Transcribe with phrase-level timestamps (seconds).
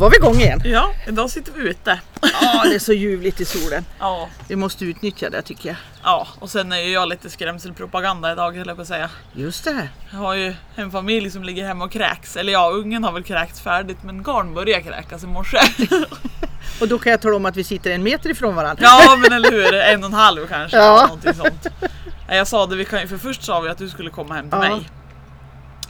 [0.00, 0.60] var vi igång igen.
[0.64, 2.00] Ja, idag sitter vi ute.
[2.42, 3.84] Ja, det är så ljuvligt i solen.
[3.98, 5.76] Ja, Vi måste utnyttja det tycker jag.
[6.02, 6.26] ja.
[6.38, 9.10] och sen är ju jag lite skrämselpropaganda idag höll jag på att säga.
[9.32, 9.88] Just det.
[10.10, 12.36] Jag har ju en familj som ligger hemma och kräks.
[12.36, 15.58] Eller ja, ungen har väl kräkts färdigt men garn börjar kräkas i morse.
[16.80, 18.82] Och då kan jag tala om att vi sitter en meter ifrån varandra.
[18.84, 20.76] ja men eller hur, en och en halv kanske.
[20.76, 21.02] Ja.
[21.06, 21.66] Någonting sånt.
[22.28, 24.58] Jag sa det, vi kan för först sa vi att du skulle komma hem till
[24.62, 24.76] Ja.
[24.76, 24.90] mig.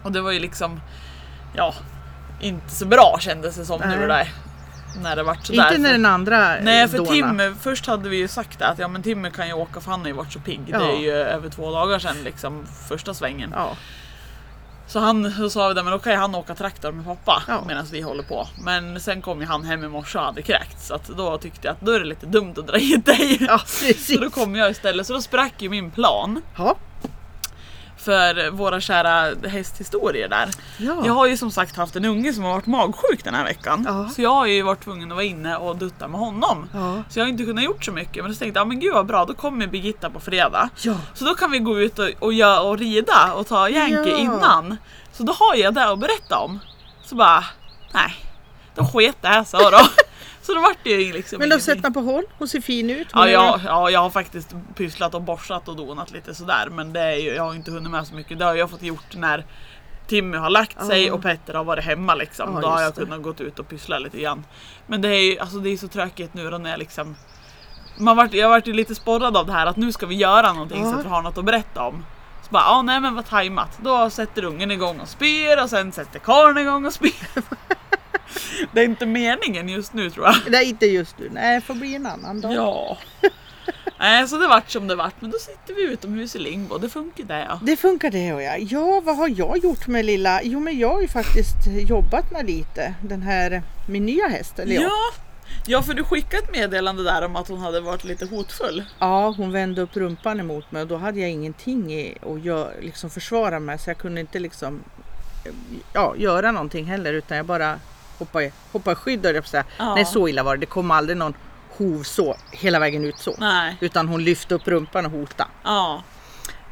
[0.03, 0.81] Och det var ju liksom,
[1.57, 1.75] ja,
[2.41, 4.33] inte så bra kändes det som nu där.
[5.03, 5.69] När det vart sådär.
[5.69, 7.11] Inte när den andra Nej för dåna.
[7.11, 10.01] Tim, först hade vi ju sagt att ja men Timmy kan ju åka för han
[10.01, 10.61] har ju varit så pigg.
[10.67, 10.79] Ja.
[10.79, 13.53] Det är ju över två dagar sedan liksom första svängen.
[13.57, 13.77] Ja.
[14.87, 17.43] Så han, så sa vi det, men då kan ju han åka traktor med pappa
[17.49, 17.65] Ja.
[17.69, 18.49] medan vi håller på.
[18.65, 21.67] Men sen kom ju han hem i morse och hade kräkts så att då tyckte
[21.67, 23.39] jag att då är det lite dumt att dra hit dig.
[23.41, 23.59] ja,
[24.07, 26.77] Så då kom jag istället, så då sprack ju min plan Ja.
[28.01, 30.49] För våra kära hästhistorier där.
[30.79, 31.03] Ja.
[31.05, 33.85] Jag har ju som sagt haft en unge som har varit magsjuk den här veckan.
[33.89, 34.09] Ja.
[34.09, 36.69] Så jag har ju varit tvungen att vara inne och dutta med honom.
[36.73, 37.03] Ja.
[37.09, 38.25] Så jag har inte kunnat gjort så mycket.
[38.25, 40.69] Men så tänkte jag, ja, men gud vad bra, då kommer Birgitta på fredag.
[40.83, 40.95] Ja.
[41.15, 44.07] Så då kan vi gå ut och, och, göra, och rida och ta Ja.
[44.19, 44.77] innan.
[45.13, 46.59] Så då har jag det att berätta om.
[47.05, 47.45] Så bara,
[47.95, 48.15] nej,
[48.75, 49.79] då sket det här så då.
[50.51, 51.77] så då vart det ju liksom Men då ingenting.
[51.77, 52.25] sätter på håll.
[52.39, 53.09] Hon ser fin ut.
[53.13, 56.93] Ja, är- ja, ja, jag har faktiskt pysslat och borstat och donat lite sådär men
[56.93, 58.39] det är ju, jag har inte hunnit med så mycket.
[58.39, 59.47] Det har jag fått gjort när
[60.07, 61.13] Timmy har lagt sig Ja.
[61.15, 62.55] och Petter har varit hemma liksom.
[62.55, 63.01] Ja, då har jag det.
[63.01, 64.45] kunnat gått ut och pyssla lite grann.
[64.87, 67.17] Men det är ju alltså, det är så tråkigt nu då när jag liksom
[67.99, 70.53] man vart, jag vart ju lite sporrad av det här att nu ska vi göra
[70.53, 70.99] någonting så Ja.
[70.99, 72.05] att vi har något att berätta om.
[72.45, 73.79] Så bara, ja nej men vad tajmat.
[73.83, 77.15] Då sätter ungen igång och spyr och sen sätter karln igång och spyr.
[78.73, 80.37] det är inte meningen just nu tror jag.
[80.49, 81.31] Nej, inte just nu.
[81.33, 82.55] Nej, det får bli en annan dag.
[82.55, 82.99] Ja.
[83.99, 85.21] Nej, så det vart som det vart.
[85.21, 86.79] Men då sitter vi utomhus i Lingbo.
[86.79, 87.61] Det funkar det ja.
[87.63, 88.57] Det funkar det och ja.
[88.57, 90.43] Ja, vad har jag gjort med lilla?
[90.43, 91.57] Jo, men jag har ju faktiskt
[91.89, 92.95] jobbat med lite.
[93.03, 94.59] Den här, min nya häst.
[94.59, 94.81] Eller ja.
[94.81, 95.23] Ja.
[95.67, 98.85] Ja, för du skickade ett meddelande där om att hon hade varit lite hotfull.
[98.99, 102.75] Ja, hon vände upp rumpan emot mig och då hade jag ingenting i att gör,
[102.81, 104.81] liksom försvara mig så jag kunde inte liksom
[105.93, 107.79] ja, göra någonting heller utan jag bara
[108.73, 109.65] hoppade i skydd jag säga.
[109.79, 109.95] Ja.
[109.95, 110.61] Nej, så illa var det.
[110.61, 111.35] Det kom aldrig någon
[111.71, 113.35] hov så hela vägen ut så.
[113.39, 113.77] Nej.
[113.81, 115.51] Utan hon lyfte upp rumpan och hotade.
[115.65, 116.03] Ja.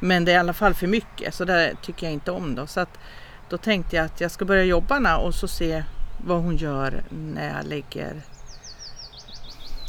[0.01, 2.67] Men det är i alla fall för mycket så det tycker jag inte om då.
[2.67, 2.99] Så att,
[3.49, 5.85] då tänkte jag att jag ska börja jobba nu och så se
[6.27, 8.23] vad hon gör när jag lägger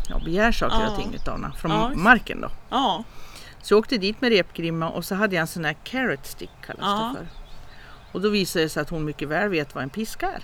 [0.10, 0.90] ja, begär saker Ja.
[0.90, 2.50] och ting utav henne från Ja, marken då.
[2.70, 3.04] Ja.
[3.62, 6.52] Så jag åkte dit med repgrimma och så hade jag en sån här carrot stick
[6.66, 7.28] kallas det för.
[8.12, 10.44] Och då visade det sig att hon mycket väl vet vad en piska är.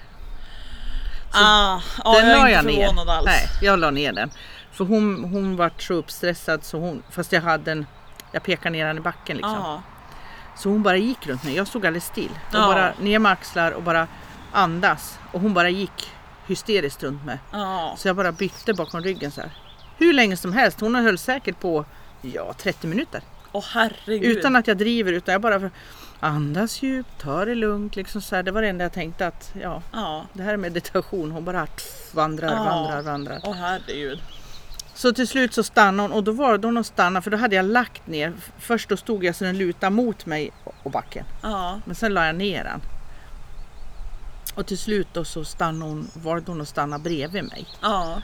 [1.36, 3.10] Ah, ja, den jag la jag ner.
[3.12, 3.26] alls.
[3.26, 4.32] Nej, jag la ner den.
[4.72, 7.86] För hon, hon var så uppstressad så hon, fast jag hade en,
[8.32, 9.54] jag pekade ner henne i backen liksom.
[9.54, 9.82] Ja.
[10.58, 11.56] Så hon bara gick runt mig.
[11.56, 12.30] Jag stod alldeles still.
[12.50, 12.68] Och Ja.
[12.68, 14.08] bara ner med axlar och bara
[14.52, 15.20] andas.
[15.32, 16.12] Och hon bara gick
[16.48, 17.40] hysteriskt runt mig.
[17.52, 17.96] Ja.
[17.98, 19.52] Så jag bara bytte bakom ryggen så här.
[19.98, 20.80] Hur länge som helst.
[20.82, 21.86] Hon höll säkert på
[22.22, 23.22] ja, 30 minuter.
[23.52, 24.38] Åh herregud.
[24.38, 25.70] Utan att jag driver utan jag bara
[26.20, 27.96] andas djupt, ta det lugnt.
[27.96, 28.44] Liksom så här.
[28.44, 30.26] Det var det enda jag tänkte att ja, Ja.
[30.34, 31.32] det här är meditation.
[31.32, 32.64] Hon bara tff, vandrar, Ja.
[32.64, 33.40] vandrar, vandrar.
[33.44, 34.22] Åh herregud.
[34.94, 37.56] Så till slut så stannade hon och då var det hon stannade för då hade
[37.56, 38.34] jag lagt ner.
[38.58, 40.52] Först då stod jag så den lutade mot mig
[40.84, 41.26] och backen.
[41.44, 41.80] Ja.
[41.86, 42.82] Men sen la jag ner den.
[44.56, 47.66] Och till slut då så stannade hon, valde hon att stanna bredvid mig.
[47.82, 48.22] Ja.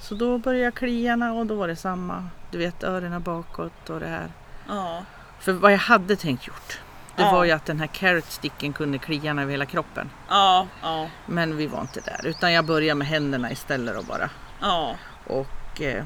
[0.00, 2.28] Så då började jag klia henne och då var det samma.
[2.50, 4.28] Du vet öronen bakåt och det här.
[4.68, 5.02] Ja.
[5.42, 6.78] För vad jag hade tänkt gjort.
[7.16, 7.32] Det Ja.
[7.32, 10.10] var ju att den här carrot sticken kunde klia över hela kroppen.
[10.28, 10.66] Ja.
[10.82, 11.08] Ja.
[11.26, 12.26] Men vi var inte där.
[12.26, 14.30] Utan jag började med händerna istället och bara.
[14.60, 14.94] Ja.
[15.26, 16.04] Och eh,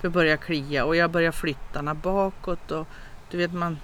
[0.00, 2.70] vi började klia och jag började flytta henne bakåt.
[2.70, 2.86] Och
[3.30, 3.78] du vet man,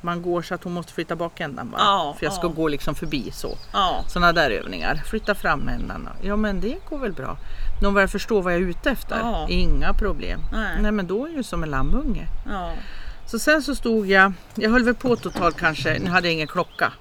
[0.00, 1.80] man går så att hon måste flytta bakändan bara.
[1.80, 3.56] Ja, för jag ska gå liksom förbi så.
[3.72, 4.04] Ja.
[4.06, 5.02] Sådana där övningar.
[5.06, 6.10] Flytta fram händerna.
[6.22, 7.36] Ja men det går väl bra.
[7.82, 9.46] Någon börjar förstå vad jag är ute efter.
[9.48, 10.40] Inga problem.
[10.52, 10.76] Nej.
[10.82, 12.26] Nej men då är jag ju som en lammunge.
[13.30, 16.46] Så sen så stod jag, jag höll väl på totalt kanske, nu hade jag ingen
[16.46, 16.92] klocka.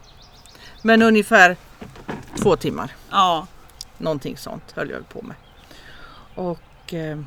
[0.81, 1.57] Men ungefär
[2.42, 2.92] två timmar.
[3.12, 3.48] Ja.
[3.98, 5.36] Någonting sånt höll jag på med.
[6.36, 7.18] Och eh,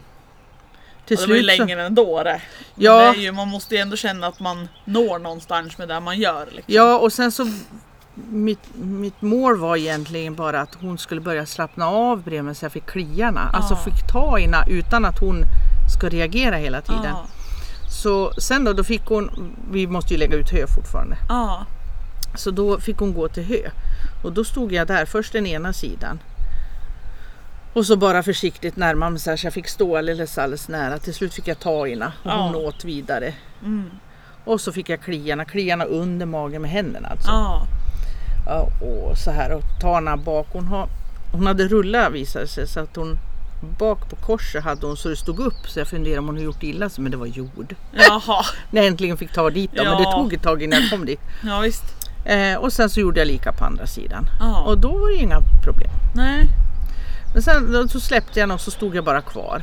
[1.06, 2.42] till Och det var ju slut så, längre ändå det.
[2.74, 2.98] Men Ja.
[2.98, 6.18] det är ju, man måste ju ändå känna att man når någonstans med det man
[6.18, 6.46] gör.
[6.46, 6.74] Liksom.
[6.74, 7.52] Ja och sen så
[8.14, 12.64] mitt, mitt mål var egentligen bara att hon skulle börja slappna av bredvid mig så
[12.64, 13.40] jag fick kliarna.
[13.52, 13.78] Alltså Ja.
[13.80, 15.42] fick ta i henne utan att hon
[15.98, 17.04] ska reagera hela tiden.
[17.04, 17.26] Ja.
[17.90, 21.16] Så sen då, då fick hon, vi måste ju lägga ut hö fortfarande.
[21.28, 21.66] Ja.
[22.34, 23.70] Så då fick hon gå till hö.
[24.24, 26.18] Och då stod jag där, först den ena sidan.
[27.72, 30.98] Och så bara försiktigt närma mig så, här, så jag fick stå alldeles, alldeles nära.
[30.98, 32.58] Till slut fick jag ta i henne och hon Ja.
[32.58, 33.34] åt vidare.
[33.62, 33.90] Mm.
[34.44, 37.30] Och så fick jag kliarna, kliarna under magen med händerna alltså.
[37.30, 37.62] Ja.
[38.46, 40.46] Ja, och så här och ta henne bak.
[40.52, 40.88] Hon har
[41.32, 43.18] hon hade rullat visade sig så att hon
[43.78, 46.44] bak på korset hade hon så det stod upp så jag funderade om hon hade
[46.44, 47.74] gjort illa sig men det var jord.
[47.92, 50.12] Jaha, När jag äntligen fick ta dit dem men det Ja.
[50.12, 51.20] tog ett tag innan jag kom dit.
[51.42, 51.84] ja visst.
[52.24, 54.24] Eh, och sen så gjorde jag lika på andra sidan.
[54.40, 54.60] Ja.
[54.62, 55.90] Och då var det inga problem.
[56.14, 56.46] Nej.
[57.34, 59.62] Men sen så släppte jag henne och så stod jag bara kvar.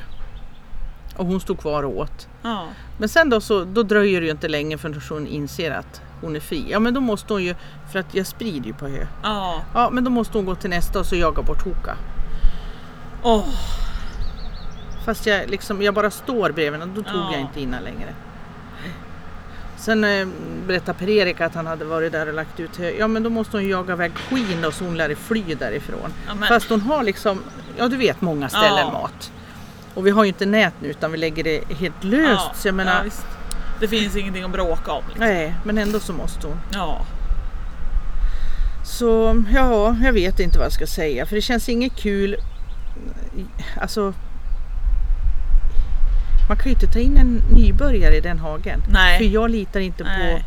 [1.15, 2.27] Och hon stod kvar och åt.
[2.43, 2.65] Ja.
[2.97, 6.35] Men sen då, så, då dröjer det ju inte länge förrän hon inser att hon
[6.35, 6.65] är fri.
[6.69, 7.55] Ja men då måste hon ju,
[7.91, 9.07] för att jag sprider ju på hö.
[9.23, 9.61] Ja.
[9.73, 11.95] Ja men då måste hon gå till nästa och så jaga bort Hoka.
[13.23, 13.43] Åh.
[15.07, 17.29] Fast jag, liksom, jag bara står bredvid henne, då tog Ja.
[17.31, 18.13] jag inte innan längre.
[19.77, 20.27] Sen eh,
[20.67, 22.79] berättade Per-Erik att han hade varit där och lagt ut.
[22.99, 26.09] Ja men då måste hon jaga iväg skin då så hon lär fly därifrån.
[26.27, 27.39] Ja, men- Fast hon har liksom,
[27.77, 28.91] ja du vet många ställen Ja.
[28.91, 29.31] mat.
[29.93, 32.41] Och vi har ju inte nät nu utan vi lägger det helt löst.
[32.47, 32.51] Ja.
[32.55, 33.11] Så jag menar, ja.
[33.79, 35.03] Det finns ingenting att bråka om.
[35.07, 35.25] Liksom.
[35.25, 36.57] nej men ändå så måste hon.
[36.73, 37.01] Ja.
[38.85, 42.35] Så ja, jag vet inte vad jag ska säga för det känns inget kul.
[43.81, 44.13] Alltså.
[46.47, 48.83] Man kan ju inte ta in en nybörjare i den hagen.
[48.89, 49.17] Nej.
[49.17, 50.33] För jag litar inte Nej.
[50.33, 50.43] på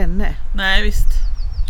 [0.00, 0.34] henne.
[0.56, 1.08] Nej, visst.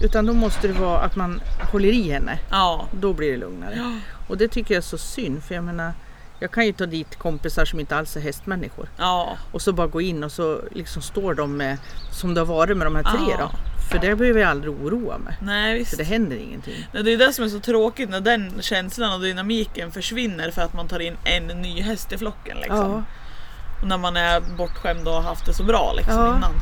[0.03, 1.41] Utan då måste det vara att man
[1.73, 2.39] håller i henne.
[2.51, 2.87] Ja.
[2.93, 3.75] Då blir det lugnare.
[3.77, 3.93] Ja.
[4.29, 5.93] Och det tycker jag är så synd för jag menar.
[6.41, 8.89] Jag kan ju ta dit kompisar som inte alls är hästmänniskor.
[8.97, 9.37] Ja.
[9.53, 11.79] Och så bara gå in och så liksom står de med,
[12.13, 13.37] som det har varit med de här tre Ja.
[13.39, 13.51] då.
[13.91, 15.37] För det behöver jag aldrig oroa mig.
[15.43, 15.91] Nej, visst.
[15.91, 16.87] För det händer ingenting.
[16.93, 20.63] Nej, Det är det som är så tråkigt när den känslan och dynamiken försvinner för
[20.63, 22.57] att man tar in en ny häst i flocken.
[22.57, 22.77] Liksom.
[22.93, 23.03] Ja.
[23.83, 26.37] Och när man är bortskämd och har haft det så bra liksom, Ja.
[26.37, 26.53] innan.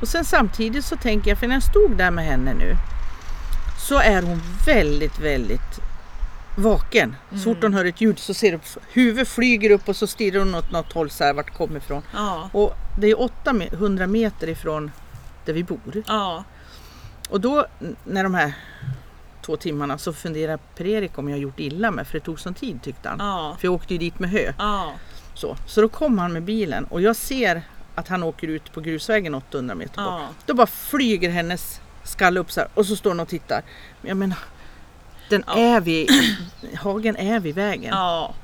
[0.00, 2.76] Och sen samtidigt så tänker jag, för när jag stod där med henne nu
[3.88, 5.80] så är hon väldigt, väldigt
[6.56, 7.16] vaken.
[7.30, 8.58] Så fort hon hör ett ljud så ser du
[8.92, 12.02] huvudet flyger upp och så stirrar hon åt något håll så här vart kommer ifrån.
[12.14, 12.50] Ja.
[12.52, 14.90] Och det är 800 meter ifrån
[15.44, 16.02] där vi bor.
[16.06, 16.44] Ja.
[17.30, 17.66] Och då
[18.04, 18.52] när de här
[19.46, 22.82] två timmarna så funderar Per-Erik om jag gjort illa mig för det tog sån tid
[22.82, 23.18] tyckte han.
[23.20, 23.56] Ja.
[23.60, 24.52] För jag åkte ju dit med hö.
[25.36, 27.62] Så, så då kom han med bilen och jag ser
[27.94, 30.20] att han åker ut på grusvägen 800 meter bort.
[30.20, 30.28] Ja.
[30.46, 33.62] Då bara flyger hennes skalle upp så här och så står hon och tittar.
[34.02, 34.38] Jag menar,
[35.28, 35.56] den Ja.
[35.56, 36.10] är vid,
[36.78, 37.90] hagen är vid vägen.
[37.94, 38.34] Ja.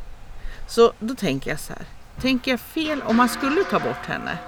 [0.68, 1.82] Så då tänker jag så här.
[2.20, 4.38] Tänker jag fel om man skulle ta bort henne?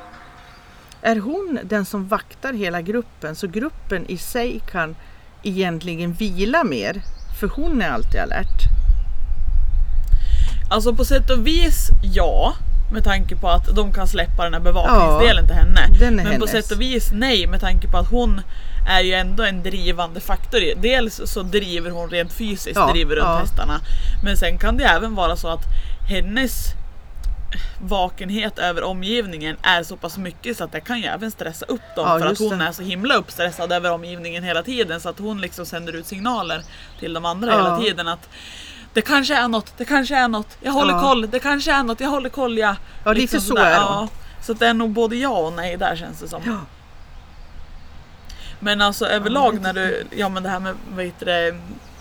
[1.03, 4.97] Är hon den som vaktar hela gruppen så gruppen i sig kan
[5.43, 7.03] egentligen vila mer?
[7.41, 8.63] För hon är alltid alert.
[10.71, 12.55] Alltså på sätt och vis ja.
[12.93, 15.81] Med tanke på att de kan släppa den här bevakningsdelen till henne.
[16.01, 16.51] den är Men på hennes.
[16.51, 18.41] sätt och vis nej med tanke på att hon
[18.89, 20.61] är ju ändå en drivande faktor.
[20.61, 23.39] i- Dels så driver hon rent fysiskt, Ja, driver runt ja.
[23.39, 23.81] hästarna.
[24.25, 25.63] Men sen kan det även vara så att
[26.09, 26.67] hennes
[27.81, 31.81] vakenhet över omgivningen är så pass mycket så att det kan ju även stressa upp
[31.97, 32.65] dem Ja, för att just hon det.
[32.65, 36.63] är så himla uppstressad över omgivningen hela tiden så att hon liksom sänder ut signaler
[37.01, 37.57] till de andra Ja.
[37.57, 38.29] hela tiden att
[38.95, 41.01] det kanske är något, det kanske är något, jag håller Ja.
[41.01, 42.77] koll, det kanske är något, jag håller koll ja.
[43.05, 43.65] Ja, lite så sådär.
[43.67, 44.09] är ja.
[44.43, 46.43] Så det är nog både ja och nej där känns det som.
[46.47, 46.59] Ja.
[48.61, 51.57] Men alltså överlag när du, ja men det här med vad heter det,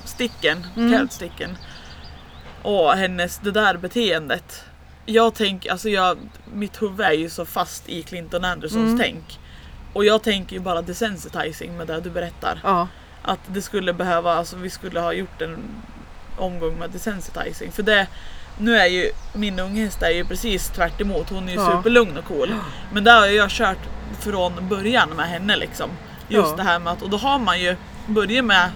[0.06, 1.08] sticken, Mm.
[2.62, 4.64] Och hennes, det där beteendet.
[5.06, 6.18] Jag tänker, alltså jag,
[6.54, 8.98] mitt huvud är ju så fast i Clinton Andersons Mm.
[9.00, 9.40] tänk.
[9.94, 12.60] Och jag tänker ju bara desensitizing med det du berättar.
[12.64, 12.88] Ja,
[13.22, 15.58] Att det skulle behöva, alltså vi skulle ha gjort en
[16.38, 17.72] omgång med desensitizing.
[17.72, 18.08] För det,
[18.58, 21.30] nu är ju min unghäst är ju precis tvärt emot.
[21.30, 21.72] hon är ju Ja.
[21.78, 22.56] superlugn och cool.
[22.94, 23.78] Men där har jag kört
[24.20, 25.90] från början med henne liksom.
[26.28, 26.56] Just Ja.
[26.56, 27.76] det här med att, och då har man ju
[28.08, 28.70] börjat med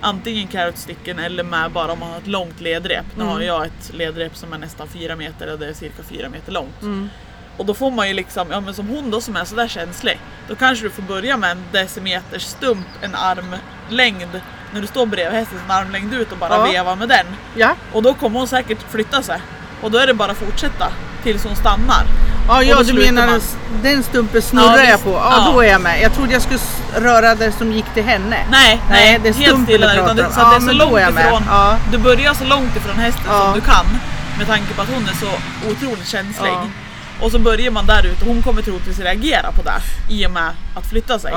[0.00, 3.04] antingen carrotsticken eller med bara om man har ett långt ledrep.
[3.16, 3.46] Nu har Mm.
[3.46, 6.82] jag ett ledrep som är nästan 4 meter och det är cirka 4 meter långt.
[6.82, 7.08] mm.
[7.56, 10.20] Och då får man ju liksom, ja men som hon då som är sådär känslig.
[10.48, 14.40] Då kanske du får börja med en decimeters stump, en armlängd.
[14.72, 16.62] När du står bredvid hästen, en armlängd ut och bara Ja.
[16.62, 17.26] veva med den.
[17.54, 17.74] ja.
[17.92, 19.40] Och då kommer hon säkert flytta sig.
[19.82, 20.86] Och då är det bara att fortsätta
[21.22, 22.04] tills hon stannar.
[22.48, 23.40] Ja, ja du menar man.
[23.82, 25.10] den stumpen snurrar Ja, jag på.
[25.10, 25.52] Ja, Ja.
[25.52, 26.02] då är jag med.
[26.02, 26.60] Jag trodde jag skulle
[26.96, 28.36] röra det som gick till henne.
[28.50, 29.94] Nej, nej, det är helt stilla.
[29.94, 30.32] Utan det, om.
[30.32, 31.08] så Ja, det är så är långt med.
[31.26, 31.42] ifrån.
[31.48, 31.76] Ja.
[31.92, 33.40] Du börjar så långt ifrån hästen Ja.
[33.40, 33.86] som du kan.
[34.38, 35.30] Med tanke på att hon är så
[35.70, 36.52] otroligt känslig.
[37.20, 39.80] Och så börjar man där ute och hon kommer troligtvis reagera på det
[40.14, 41.32] i och med att flytta sig.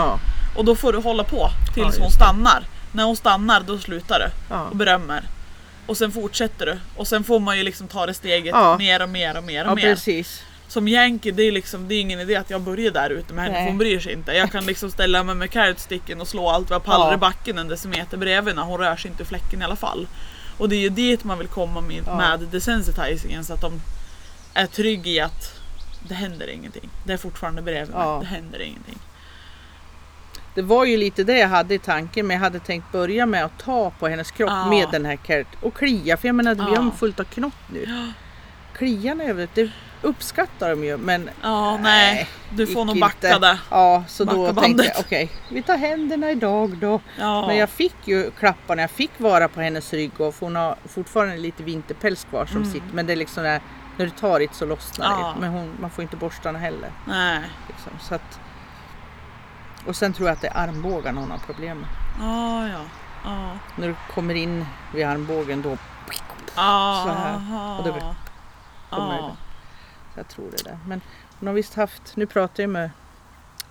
[0.55, 2.63] Och då får du hålla på tills hon stannar.
[2.91, 4.61] När hon stannar då slutar du Ja.
[4.69, 5.23] och berömmer.
[5.85, 6.79] Och sen fortsätter du.
[6.95, 8.77] Och sen får man ju liksom ta det steget Ja.
[8.77, 9.81] mer och mer och mer och Ja, mer.
[9.95, 10.43] precis.
[10.67, 13.43] Som Yankee, det är, liksom, det är ingen idé att jag börjar där ute med
[13.45, 14.31] henne för hon bryr sig inte.
[14.31, 17.13] Jag kan liksom ställa mig med carrotsticken och slå allt vad jag pallar Ja.
[17.13, 20.07] i backen en decimeter bredvid när hon rör sig inte i fläcken i alla fall.
[20.57, 22.17] Och det är ju dit man vill komma med, Ja.
[22.17, 23.81] med desensitizingen så att de
[24.53, 25.59] är trygga i att
[26.07, 26.89] det händer ingenting.
[27.05, 28.17] Det är fortfarande bredvid mig, Ja.
[28.21, 28.97] det händer ingenting.
[30.55, 33.45] Det var ju lite det jag hade i tanken men jag hade tänkt börja med
[33.45, 34.69] att ta på hennes kropp Ja.
[34.69, 36.81] med den här carrot och klia för jag menar vi Ja.
[36.81, 38.11] har fullt av knott nu.
[38.73, 39.69] Kliarna över det
[40.01, 41.81] uppskattar de ju men Ja, nej.
[42.15, 43.01] Nej, Du får nog inte.
[43.07, 43.59] backa där.
[43.69, 44.85] Ja, så då Backa tänkte bandet.
[44.95, 47.01] jag okej, vi tar händerna idag då.
[47.19, 47.47] Ja.
[47.47, 51.37] Men jag fick ju klapparna, jag fick vara på hennes rygg och hon har fortfarande
[51.37, 52.87] lite vinterpäls kvar som sitter.
[52.93, 53.61] Men det är liksom där,
[53.97, 55.19] när du tar det så lossnar Mm.
[55.19, 55.27] Ja.
[55.35, 55.41] det.
[55.41, 56.91] Men hon, man får inte borsta henne heller.
[57.07, 57.39] Nej.
[57.67, 57.91] Liksom.
[58.01, 58.39] Så att,
[59.87, 61.89] och sen tror jag att det är armbågarna hon har problem med.
[62.19, 62.79] Ja, ja.
[63.25, 63.49] Ja.
[63.75, 65.77] När du kommer in vid armbågen då
[66.55, 67.03] Ja.
[67.07, 67.35] Så här.
[67.79, 67.91] Och det
[68.89, 69.27] kommer Ja.
[69.27, 69.35] det.
[70.13, 70.77] Så jag tror det där.
[70.87, 71.01] Men
[71.39, 72.89] hon har visst haft, nu pratade jag med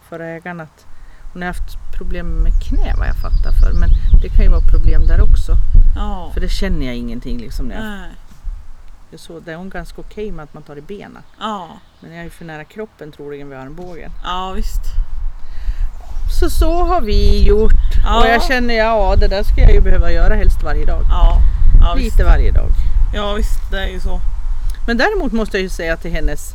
[0.09, 0.87] förra ägaren att
[1.33, 3.73] hon har haft problem med knä vad jag fattar för.
[3.81, 3.89] Men
[4.23, 5.53] det kan ju vara problem där också.
[5.97, 6.31] Ja.
[6.35, 8.11] För det känner jag ingenting liksom när jag Nej.
[9.11, 11.23] Det är så, där är hon ganska okej med att man tar i benen.
[11.41, 11.69] Ja.
[12.01, 14.11] Men jag är ju för nära kroppen troligen vid armbågen.
[14.25, 14.83] Ja, visst.
[16.41, 17.73] Så så har vi gjort.
[18.05, 18.21] Ja.
[18.21, 21.03] Och jag känner ja, det där ska jag ju behöva göra helst varje dag.
[21.09, 21.39] Ja.
[21.81, 22.05] Ja, visst.
[22.05, 22.69] Lite varje dag.
[23.15, 23.71] Ja, visst.
[23.71, 24.21] Det är ju så.
[24.87, 26.55] Men däremot måste jag ju säga till hennes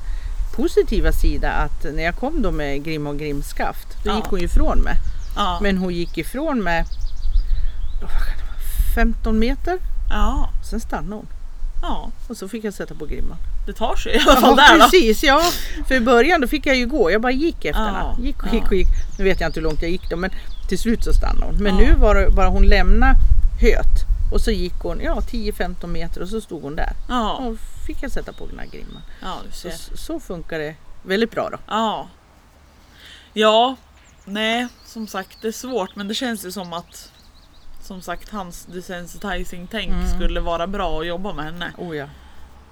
[0.56, 4.16] positiva sida att när jag kom då med Grim och Grimskaft då Ja.
[4.16, 4.96] gick hon ju ifrån mig.
[5.36, 5.60] Ja.
[5.62, 6.86] Men hon gick ifrån vara,
[8.96, 9.78] 15 meter.
[10.10, 10.50] Ja.
[10.70, 11.28] Sen stannade hon.
[11.82, 12.10] Ja.
[12.28, 13.38] Och så fick jag sätta på grimman.
[13.66, 14.84] Det tar sig i alla fall där då.
[14.84, 15.42] precis, ja.
[15.88, 17.12] För i början då fick jag ju gå.
[17.12, 18.28] Jag bara gick efter Ja, henne.
[18.28, 18.54] Gick och ja.
[18.54, 18.88] gick och gick.
[19.18, 20.30] Nu vet jag inte hur långt jag gick då men
[20.70, 21.64] till slut så stannade hon.
[21.64, 21.82] Men Ja.
[21.88, 23.14] nu var det bara hon lämnade
[23.62, 26.92] höet och så gick hon ja, 10-15 meter och så stod hon där.
[27.10, 27.32] Ja.
[27.34, 27.58] Och
[27.88, 29.02] fick jag sätta på den här grimman.
[29.22, 31.58] Ja, Så, så funkar det väldigt bra då.
[31.68, 32.08] Ja.
[33.34, 33.76] Ja.
[34.26, 37.12] Nej, som sagt det är svårt men det känns ju som att
[37.82, 40.08] som sagt hans desensitizing tänk Mm.
[40.16, 41.72] skulle vara bra att jobba med henne.
[41.78, 42.06] Oh ja.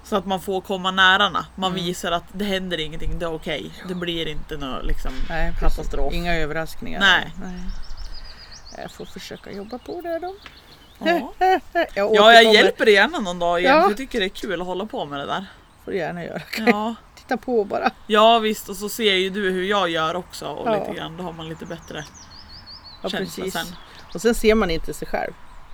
[0.04, 1.30] Så att man får komma nära.
[1.56, 1.84] Man Mm.
[1.84, 3.70] visar att det händer ingenting, det är okej.
[3.88, 6.12] Det blir inte någon liksom, Nej, katastrof.
[6.14, 7.00] Inga överraskningar.
[7.00, 7.32] Nej.
[8.82, 10.34] Jag får försöka jobba på det då.
[10.98, 11.32] Ja.
[11.94, 13.76] Jag ja, jag hjälper dig gärna någon dag igen.
[13.76, 13.82] Ja.
[13.88, 15.44] Jag tycker det är kul att hålla på med det där.
[15.84, 16.42] får du gärna göra.
[16.66, 17.90] Ja, Titta på bara.
[18.06, 20.46] ja visst, och så ser ju du hur jag gör också.
[20.46, 20.78] Och Ja.
[20.80, 22.04] lite grann, då har man lite bättre
[23.02, 23.52] Ja, känsla precis.
[23.52, 23.66] sen.
[24.14, 25.32] Och sen ser man inte sig själv.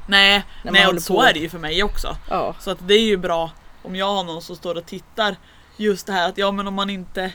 [0.08, 1.22] Nej, nej och så på.
[1.22, 2.16] är det ju för mig också.
[2.30, 2.54] Ja.
[2.60, 3.50] Så att det är ju bra
[3.82, 5.37] om jag har någon som står och tittar.
[5.76, 7.32] Just det här att ja men om man inte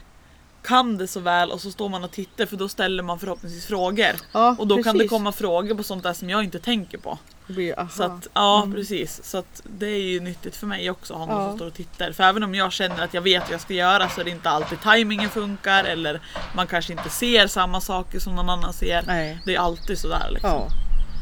[0.64, 3.66] kan det så väl och så står man och tittar för då ställer man förhoppningsvis
[3.66, 4.12] frågor.
[4.32, 5.10] Ja, Och då kan det precis.
[5.10, 7.18] komma frågor på sånt där som jag inte tänker på.
[7.48, 7.88] Blir.
[7.92, 9.24] Så att, ja precis.
[9.24, 11.50] Så att det är ju nyttigt för mig också att ha någon Ja.
[11.50, 12.12] som står och tittar.
[12.12, 14.32] För även om jag känner att jag vet vad jag ska göra så är det
[14.32, 16.22] inte alltid tajmingen funkar eller
[16.56, 19.04] man kanske inte ser samma saker som någon annan ser.
[19.08, 19.40] Nej.
[19.46, 20.50] Det är alltid sådär liksom.
[20.50, 20.68] Ja.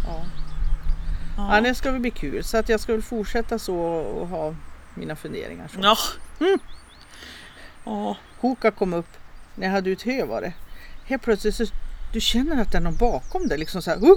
[0.08, 0.24] Ja.
[1.38, 1.56] Ja.
[1.56, 2.44] ja, det ska väl bli kul.
[2.44, 4.56] Så att jag ska väl fortsätta så och ha
[4.96, 5.68] mina funderingar.
[5.74, 5.80] Så.
[5.82, 5.98] Ja.
[7.86, 8.16] Ja.
[8.40, 9.10] Hoka kom upp
[9.56, 10.54] när jag hade ut hö var det.
[11.06, 11.66] Helt plötsligt så
[12.14, 13.58] du känner att det är någon bakom dig.
[13.58, 14.16] Liksom så här, "Huh!"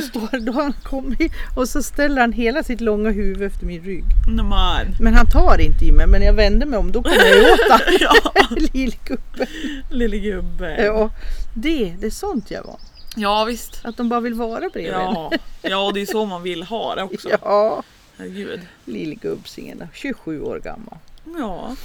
[0.00, 3.82] så står då han kommit och så ställer han hela sitt långa huvud efter min
[3.82, 4.04] rygg.
[4.28, 5.14] Nej, men.
[5.14, 7.80] Han tar inte i mig men jag vänder mig om då kommer jag åt honom.
[8.00, 9.46] Ja, Lillgubben.
[9.90, 10.84] lille gubbe.
[10.84, 11.10] Ja,
[11.54, 12.76] det, det är sånt jag var.
[13.16, 13.80] Ja visst.
[13.84, 14.92] Att de bara vill vara bredvid.
[14.92, 15.32] Ja.
[15.62, 17.28] ja, det är så man vill ha det också.
[17.42, 17.82] Ja,
[18.22, 18.60] Herregud.
[18.84, 20.98] lillgubbsingen då, 27 år gammal.
[21.38, 21.76] Ja,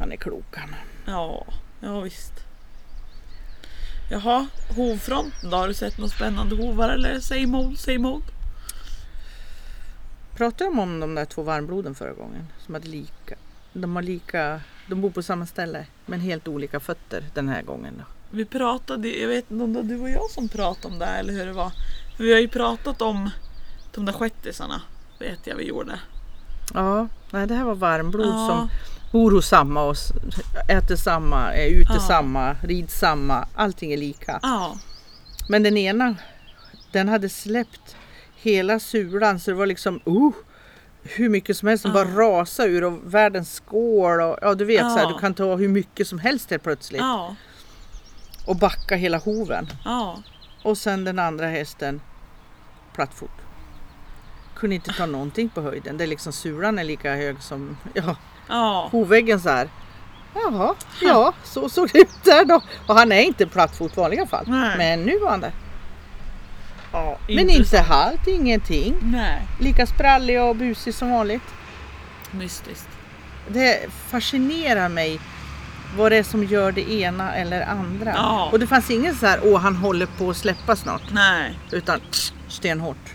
[0.00, 0.74] Han är klok han.
[1.06, 1.46] ja,
[1.80, 2.32] ja visst.
[4.10, 4.46] Jaha,
[4.76, 5.56] hovfronten då?
[5.56, 8.24] Har du sett något spännande hovar eller same old, same old?
[10.36, 12.46] Pratade de om de där två varmbloden förra gången?
[12.64, 13.34] Som hade lika.
[13.72, 17.94] De har lika, de bor på samma ställe men helt olika fötter den här gången
[17.98, 18.04] då.
[18.30, 21.06] Vi pratade, jag vet inte om det var du och jag som pratade om det
[21.06, 21.72] här eller hur det var.
[22.18, 23.30] Vi har ju pratat om
[23.94, 24.82] de där shettisarna.
[25.18, 26.00] Vet jag vi gjorde.
[26.74, 28.46] Ja, nej det här var varmblod Ja.
[28.48, 28.68] som
[29.12, 29.96] bor hos samma och
[30.68, 32.00] äter samma, är ute Ja.
[32.00, 33.46] samma, rids samma.
[33.54, 34.40] Allting är lika.
[34.42, 34.76] Ja,
[35.48, 36.14] Men den ena,
[36.92, 37.96] den hade släppt
[38.36, 40.30] hela sulan så det var liksom uh,
[41.02, 44.80] hur mycket som helst som bara rasade ur och världens skål och ja du vet
[44.92, 47.02] så här, du kan ta hur mycket som helst helt plötsligt
[48.46, 49.66] och backa hela hoven.
[49.84, 50.22] ja.
[50.64, 52.00] Och sen den andra hästen
[52.94, 53.30] plattfot.
[54.58, 55.96] Kunde inte ta någonting på höjden.
[55.96, 58.16] Det är liksom sulan är lika hög som ja,
[58.48, 59.68] Ja, hovväggen så här.
[60.34, 62.60] Jaha, ja så såg det ut där då.
[62.86, 64.44] Och han är inte plattfot i vanliga fall.
[64.48, 64.78] Nej.
[64.78, 65.52] Men nu var han det.
[66.92, 68.94] ja Men inte halt, ingenting.
[69.02, 71.42] Nej, Lika sprallig och busig som vanligt.
[72.30, 72.88] mystiskt.
[73.48, 75.20] Det fascinerar mig
[75.96, 78.12] vad det är som gör det ena eller andra.
[78.16, 78.48] Ja.
[78.52, 81.02] Och det fanns ingen så här, åh han håller på att släppa snart.
[81.12, 81.58] Nej.
[81.72, 82.00] Utan
[82.48, 83.14] stenhårt.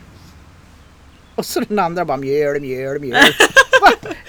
[1.35, 3.23] Och så den andra bara mjöl, mjöl, mjöl.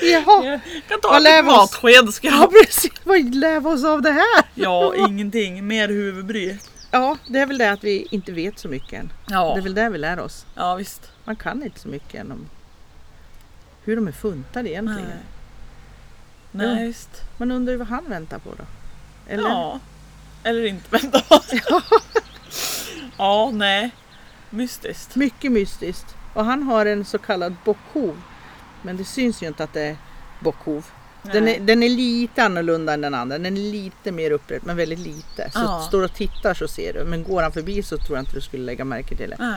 [0.02, 2.50] Jaha, Jag kan ta Vad ett matsked ska ja jag.
[2.50, 2.92] precis.
[3.04, 4.44] Vad lär vi oss av det här?
[4.54, 5.66] Ja, ingenting.
[5.66, 6.56] Mer huvudbry.
[6.90, 9.12] ja, det är väl det att vi inte vet så mycket än.
[9.26, 10.46] Ja, Det är väl det vi lär oss.
[10.54, 11.10] ja visst.
[11.24, 12.46] Man kan inte så mycket än om
[13.84, 15.08] hur de är funtade egentligen.
[15.08, 16.66] Nej.
[16.66, 16.74] Ja.
[16.74, 17.10] Nej, visst.
[17.36, 18.64] Man undrar ju vad han väntar på då.
[19.28, 19.48] Eller?
[19.48, 19.80] Ja.
[20.44, 21.20] Eller inte, vänta.
[23.18, 23.90] ja, nej.
[24.50, 25.14] Mystiskt.
[25.16, 26.14] Mycket mystiskt.
[26.34, 28.16] Och han har en så kallad bockhov.
[28.82, 29.96] Men det syns ju inte att det är
[30.40, 30.86] bockhov.
[31.32, 33.38] Den är, den är lite annorlunda än den andra.
[33.38, 35.50] Den är lite mer upprätt men väldigt lite.
[35.52, 35.84] Så Ja.
[35.88, 37.04] står du och tittar så ser du.
[37.04, 39.36] Men går han förbi så tror jag inte du skulle lägga märke till det.
[39.38, 39.54] Nej.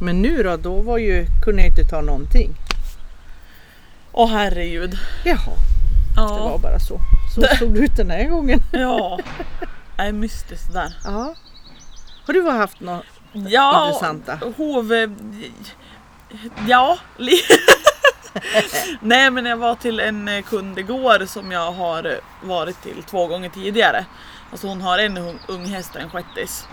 [0.00, 2.50] Men nu då, då var ju, kunde jag inte ta någonting.
[4.12, 4.98] Åh herregud.
[5.24, 5.38] Jaha,
[6.14, 6.58] det var Ja.
[6.62, 7.00] bara så.
[7.34, 8.60] Så såg det ut den här gången.
[8.72, 9.18] ja.
[9.98, 10.96] Nej, mystiskt där.
[11.04, 11.34] Ja.
[12.26, 13.04] Har du haft något?
[13.32, 14.38] Ja, Intressanta.
[14.56, 14.92] hov...
[16.66, 16.98] Ja.
[19.00, 23.02] Nej men jag var till en eh, kund igår som jag har eh, varit till
[23.02, 24.04] två gånger tidigare.
[24.50, 26.66] Alltså hon har en ung, häst och en shettis.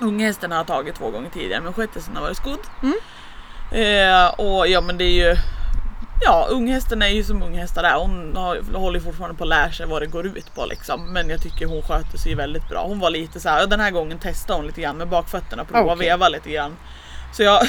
[0.00, 2.60] Unghästen har jag tagit två gånger tidigare men shettisen har varit skodd.
[2.82, 2.98] Mm.
[3.72, 5.36] Eh, och ja men det är ju
[6.24, 7.94] Ja, unghästen är ju som unghästar är.
[7.94, 11.12] Hon har, håller fortfarande på att lära sig vad det går ut på liksom.
[11.12, 12.84] Men jag tycker hon sköter sig väldigt bra.
[12.86, 15.92] Hon var lite så här, den här gången testade hon lite grann med bakfötterna, prova
[15.92, 16.08] Okej.
[16.08, 16.76] veva lite grann.
[17.32, 17.60] Så jag,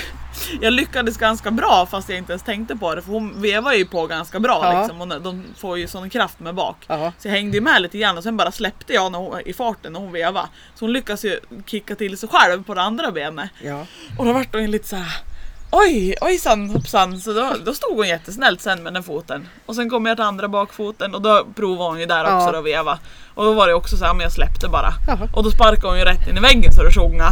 [0.61, 3.85] jag lyckades ganska bra fast jag inte ens tänkte på det för hon vevar ju
[3.85, 4.79] på ganska bra Ja.
[4.81, 5.01] liksom.
[5.01, 6.77] Och de får ju sån kraft med bak.
[6.87, 7.11] Ja.
[7.19, 9.53] Så jag hängde ju med lite grann och sen bara släppte jag när hon, i
[9.53, 10.47] farten när hon vevade.
[10.75, 13.49] Så hon lyckas ju kicka till sig själv på det andra benet.
[13.63, 13.85] Ja.
[14.17, 15.32] Och då vart hon lite så här.
[15.75, 17.19] Oj, ojsan hoppsan.
[17.19, 19.47] Så då, då stod hon jättesnällt sen med den foten.
[19.65, 22.59] Och sen kom jag till andra bakfoten och då provade hon ju där också Ja.
[22.59, 22.99] att veva.
[23.35, 24.93] Och då var det också så här, men jag släppte bara.
[25.07, 25.27] Jaha.
[25.33, 27.29] Och då sparkade hon ju rätt in i väggen så det sjunga.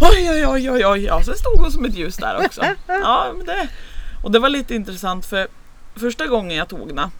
[0.00, 1.04] Oj, oj, oj, oj, oj.
[1.04, 2.60] Ja, sen stod hon som ett ljus där också.
[2.86, 3.68] Ja, men det.
[4.22, 5.46] Och det var lite intressant för
[5.96, 7.10] första gången jag tog den.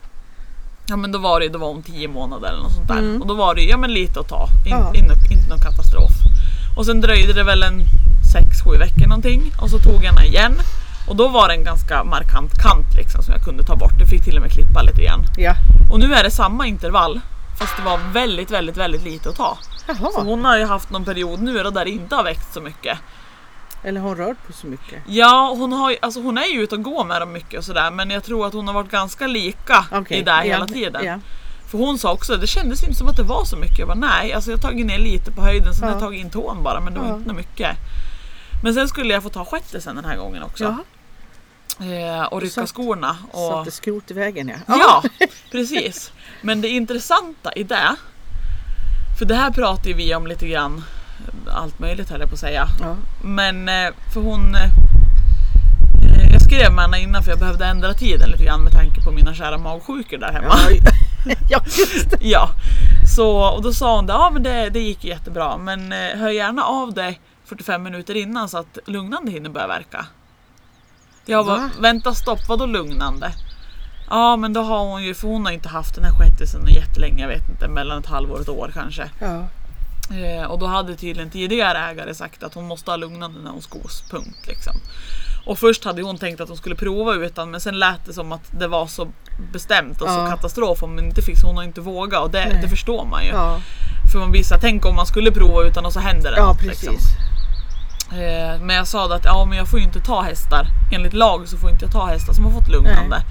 [0.89, 2.99] Ja men då var det, då var hon 10 månader eller något sånt där.
[2.99, 3.23] Mm.
[3.23, 4.49] Och då var det ja men lite att ta.
[4.67, 4.73] In,
[5.05, 6.13] in, inte någon katastrof.
[6.77, 7.81] Och sen dröjde det väl en
[8.39, 9.53] 6-7 veckor någonting.
[9.63, 10.53] Och så tog jag den igen.
[11.09, 13.93] Och då var det en ganska markant kant liksom som jag kunde ta bort.
[14.01, 15.21] Jag fick till och med klippa lite grann.
[15.37, 15.55] Ja.
[15.93, 17.21] Och nu är det samma intervall.
[17.59, 19.59] Fast det var väldigt, väldigt, väldigt lite att ta.
[19.87, 20.11] Så Jaha.
[20.25, 22.99] hon har ju haft någon period nu då där det inte har växt så mycket.
[23.83, 25.03] Eller har hon rört på så mycket?
[25.07, 27.91] Ja, hon, har, alltså hon är ju ute och går med dem mycket och sådär
[27.91, 31.05] men jag tror att hon har varit ganska lika Okej, i det ja, hela tiden.
[31.05, 31.19] Ja.
[31.71, 33.79] För hon sa också, det kändes inte som att det var så mycket.
[33.79, 35.87] Jag bara, nej, alltså jag har tagit ner lite på höjden, sen Ja.
[35.87, 37.17] har jag tagit in tån bara men det var Ja.
[37.17, 37.77] inte mycket.
[38.65, 40.65] Men sen skulle jag få ta shettisen den här gången också.
[40.65, 40.79] Jaha.
[41.93, 43.17] Eh, och rycka Satt- skorna.
[43.33, 43.51] Och...
[43.51, 44.75] Satte skrot i vägen ja.
[44.79, 45.03] Ja,
[45.53, 46.13] precis.
[46.43, 47.97] Men det intressanta i det,
[49.19, 50.85] för det här pratar ju vi om lite grann,
[51.51, 52.67] allt möjligt höll jag på att säga.
[52.81, 52.97] Ja.
[53.25, 54.55] Men eh, för hon...
[54.55, 54.71] eh,
[56.33, 59.11] Jag skrev med henne innan för jag behövde ändra tiden lite grann med tanke på
[59.11, 60.55] mina kära magsjukor där hemma.
[60.71, 60.91] Ja,
[61.51, 62.19] ja just det.
[62.21, 62.49] Ja,
[63.17, 66.31] så, och då sa hon det, ja men det, det gick jättebra men eh, hör
[66.31, 70.07] gärna av dig 45 minuter innan så att lugnande hinner börja verka.
[71.27, 71.71] Jag bara, Va?
[71.81, 73.33] vänta stopp, vadå lugnande?
[74.11, 77.21] Ja men då har hon ju, för hon har inte haft den här shettisen jättelänge,
[77.23, 79.11] jag vet inte, mellan ett halvår och ett år kanske.
[79.21, 79.45] Ja.
[80.17, 83.63] Eh, och då hade tydligen tidigare ägare sagt att hon måste ha lugnande när hon
[83.63, 84.75] skos, punkt liksom.
[85.47, 88.33] Och först hade hon tänkt att hon skulle prova utan men sen lät det som
[88.33, 89.09] att det var så
[89.53, 90.27] bestämt och så Ja.
[90.31, 93.25] katastrof om hon inte fick så hon har inte vågat och det, det förstår man
[93.25, 93.31] ju.
[93.31, 93.61] Ja.
[94.13, 96.59] För man visar, tänk om man skulle prova utan och så händer det ja, något,
[96.59, 96.91] precis.
[96.91, 97.01] Liksom.
[98.13, 100.67] Eh, men jag sa det att ja, men jag får ju inte ta hästar.
[100.93, 103.23] Enligt lag så får inte jag ta hästar som har fått lugnande.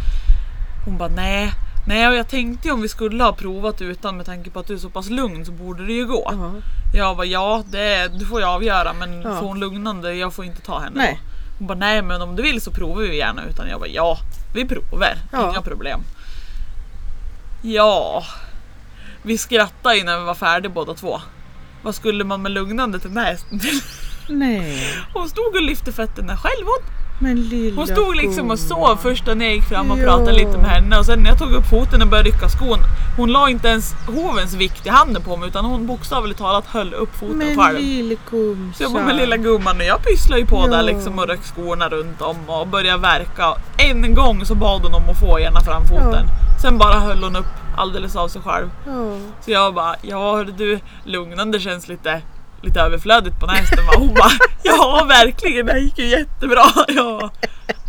[0.85, 1.51] Hon bara nej.
[1.87, 4.67] Nej och jag tänkte ju om vi skulle ha provat utan med tanke på att
[4.67, 6.29] du är så pass lugn så borde det ju gå.
[6.31, 6.51] Ja.
[6.97, 9.39] Jag bara ja, det, du får ju avgöra men Ja.
[9.39, 11.19] får hon lugnande, jag får inte ta henne Nej.
[11.57, 14.17] Hon bara nej men om du vill så provar vi gärna utan jag bara ja,
[14.53, 15.17] vi provar.
[15.31, 15.49] Ja.
[15.49, 15.99] Inga problem.
[17.61, 18.23] Ja,
[19.21, 21.21] vi skrattade ju när vi var färdiga båda två.
[21.83, 23.81] Vad skulle man med lugnande till den här hästen till?
[24.27, 24.83] Nej,
[25.13, 26.65] Hon stod och lyfte fötterna själv.
[26.65, 30.03] Hon, men lilla hon stod liksom och sov först när jag gick fram och Ja.
[30.03, 32.77] pratade lite med henne och sen när jag tog upp foten och började rycka skon.
[33.17, 36.93] Hon la inte ens hovens vikt i handen på mig utan hon bokstavligt talat höll
[36.93, 37.79] upp foten Men själv.
[37.79, 38.73] lille gumsan.
[38.77, 40.71] Så jag bara med lilla gumman och jag pysslade ju på Ja.
[40.71, 43.53] där liksom och rök skorna runt om och började verka.
[43.77, 46.25] En gång så bad hon om att få ena framfoten.
[46.61, 47.45] Sen bara höll hon upp
[47.77, 48.69] alldeles av sig själv.
[48.85, 49.17] Ja.
[49.45, 52.21] Så jag bara, ja du, lugnande känns lite,
[52.63, 53.53] lite överflödigt på va?
[53.97, 54.31] Hon bara,
[54.63, 56.63] ja verkligen, det här gick ju jättebra.
[56.87, 57.31] Ja.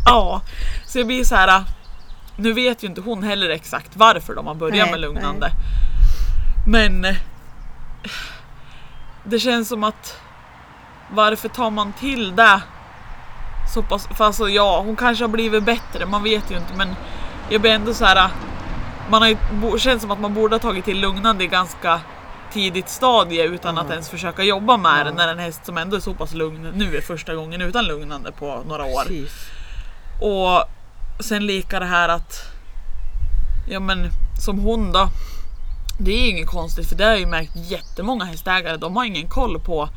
[0.06, 0.40] ja.
[0.86, 1.64] Så jag blir så här.
[2.36, 5.50] nu vet ju inte hon heller exakt varför de har börjat Nej, med lugnande.
[6.66, 7.16] Men eh,
[9.24, 10.20] det känns som att
[11.10, 12.60] varför tar man till det
[13.74, 16.88] så pass, för alltså ja, hon kanske har blivit bättre, man vet ju inte men
[17.48, 18.28] jag blir ändå så här.
[19.10, 19.36] Man har ju,
[19.78, 22.00] känns som att man borde ha tagit till lugnande ganska
[22.54, 23.92] tidigt stadie utan att Ja.
[23.92, 25.04] ens försöka jobba med Ja.
[25.04, 27.84] den när en häst som ändå är så pass lugn nu är första gången utan
[27.84, 29.02] lugnande på några år.
[29.02, 29.32] Precis.
[30.20, 30.64] Och
[31.24, 32.42] sen lika det här att
[33.68, 34.08] Ja men
[34.44, 35.08] som hon då
[35.98, 39.28] Det är inget konstigt för det har jag ju märkt jättemånga hästägare de har ingen
[39.28, 39.88] koll på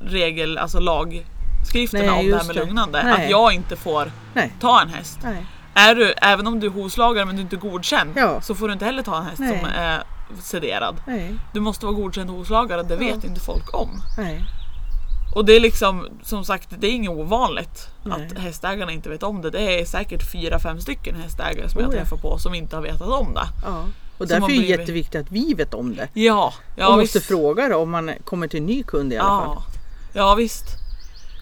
[0.00, 2.60] regel, alltså lagskrifterna Nej, om det här med det.
[2.64, 3.02] lugnande.
[3.02, 3.24] Nej.
[3.24, 4.52] Att jag inte får Nej.
[4.60, 5.18] ta en häst.
[5.74, 8.40] Är du, även om du är hovslagare men du inte är godkänd Ja.
[8.40, 10.02] så får du inte heller ta en häst som är
[10.42, 10.96] sederad.
[11.06, 11.34] Nej.
[11.52, 13.90] Du måste vara godkänd hovslagare, det vet inte folk om.
[14.18, 14.44] Nej.
[15.34, 18.26] Och det är liksom, som sagt, det är inget ovanligt Nej.
[18.32, 19.50] att hästägarna inte vet om det.
[19.50, 22.00] Det är säkert fyra, fem stycken hästägare som jag Oh ja.
[22.00, 23.46] träffar på som inte har vetat om det.
[23.64, 23.84] Ja.
[24.18, 26.08] Och därför är det blivit- jätteviktigt att vi vet om det.
[26.12, 27.28] Ja, ja och måste visst.
[27.28, 29.56] fråga då om man kommer till en ny kund i alla fall.
[29.56, 29.62] Ja,
[30.12, 30.64] ja visst.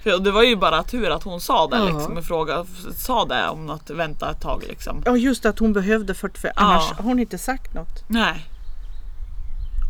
[0.03, 1.85] För det var ju bara tur att hon sa det Ja.
[1.85, 2.23] liksom.
[2.23, 2.65] Fråga,
[2.97, 5.03] sa det om att vänta ett tag liksom.
[5.07, 6.63] Ja just att hon behövde 45, Ja.
[6.63, 8.05] annars har hon inte sagt något.
[8.09, 8.47] Nej.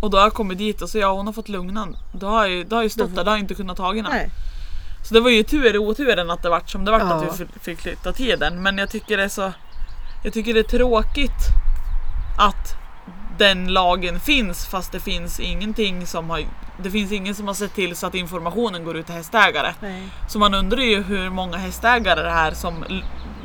[0.00, 1.96] Och då har jag kommit dit och så ja hon har fått lugnan.
[2.12, 3.76] Då har jag ju, då har jag ju stått där, då har jag inte kunnat
[3.76, 4.12] tagit den.
[4.12, 4.30] Nej.
[5.08, 7.14] Så det var ju tur i oturen att det vart som det vart Ja.
[7.14, 8.62] att vi fick flytta tiden.
[8.62, 9.52] Men jag tycker det är så
[10.24, 11.40] Jag tycker det är tråkigt
[12.38, 12.76] att
[13.38, 16.40] den lagen finns fast det finns ingenting som har
[16.82, 19.74] Det finns ingen som har sett till så att informationen går ut till hästägare.
[19.80, 20.08] Nej.
[20.28, 22.84] Så man undrar ju hur många hästägare det är som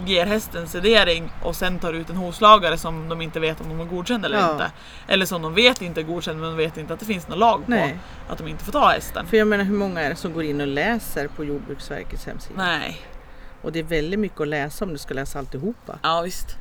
[0.06, 3.80] ger hästen sedering och sen tar ut en hovslagare som de inte vet om de
[3.80, 4.52] är godkända eller Ja.
[4.52, 4.72] inte.
[5.08, 7.40] Eller som de vet inte är godkänd men de vet inte att det finns någon
[7.40, 8.00] lag på Nej.
[8.30, 9.26] att de inte får ta hästen.
[9.28, 12.56] För jag menar hur många är det som går in och läser på Jordbruksverkets hemsida?
[12.64, 13.02] Nej.
[13.62, 16.00] Och det är väldigt mycket att läsa om du ska läsa alltihopa.
[16.02, 16.58] Ja visst.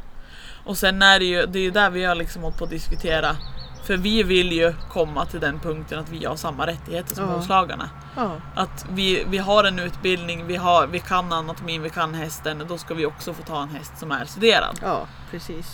[0.71, 2.71] Och sen är det ju, det är ju där vi har liksom hållit på att
[2.71, 3.37] diskutera.
[3.85, 7.35] För vi vill ju komma till den punkten att vi har samma rättigheter som Ja.
[7.35, 7.91] hovslagarna.
[8.17, 8.37] Ja.
[8.55, 12.65] Att vi, vi har en utbildning, vi, har, vi kan anatomin, vi kan hästen.
[12.69, 14.79] Då ska vi också få ta en häst som är sederad.
[14.83, 15.67] Ja, precis.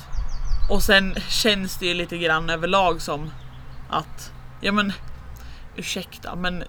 [0.70, 3.30] Och sen känns det ju lite grann överlag som
[3.90, 4.92] att, ja men
[5.76, 6.64] ursäkta men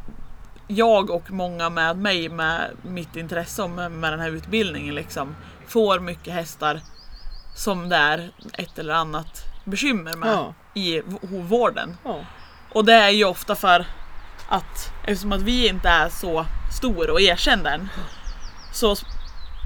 [0.68, 5.36] jag och många med mig med mitt intresse med, med den här utbildningen liksom
[5.68, 6.82] får mycket hästar
[7.58, 10.54] som det är ett eller annat bekymmer med Ja.
[10.74, 11.02] i
[11.50, 11.98] vården.
[12.04, 12.20] Ja.
[12.74, 13.86] Och det är ju ofta för
[14.50, 16.46] att eftersom att vi inte är så
[16.78, 17.90] stor och erkänd än
[18.74, 18.96] så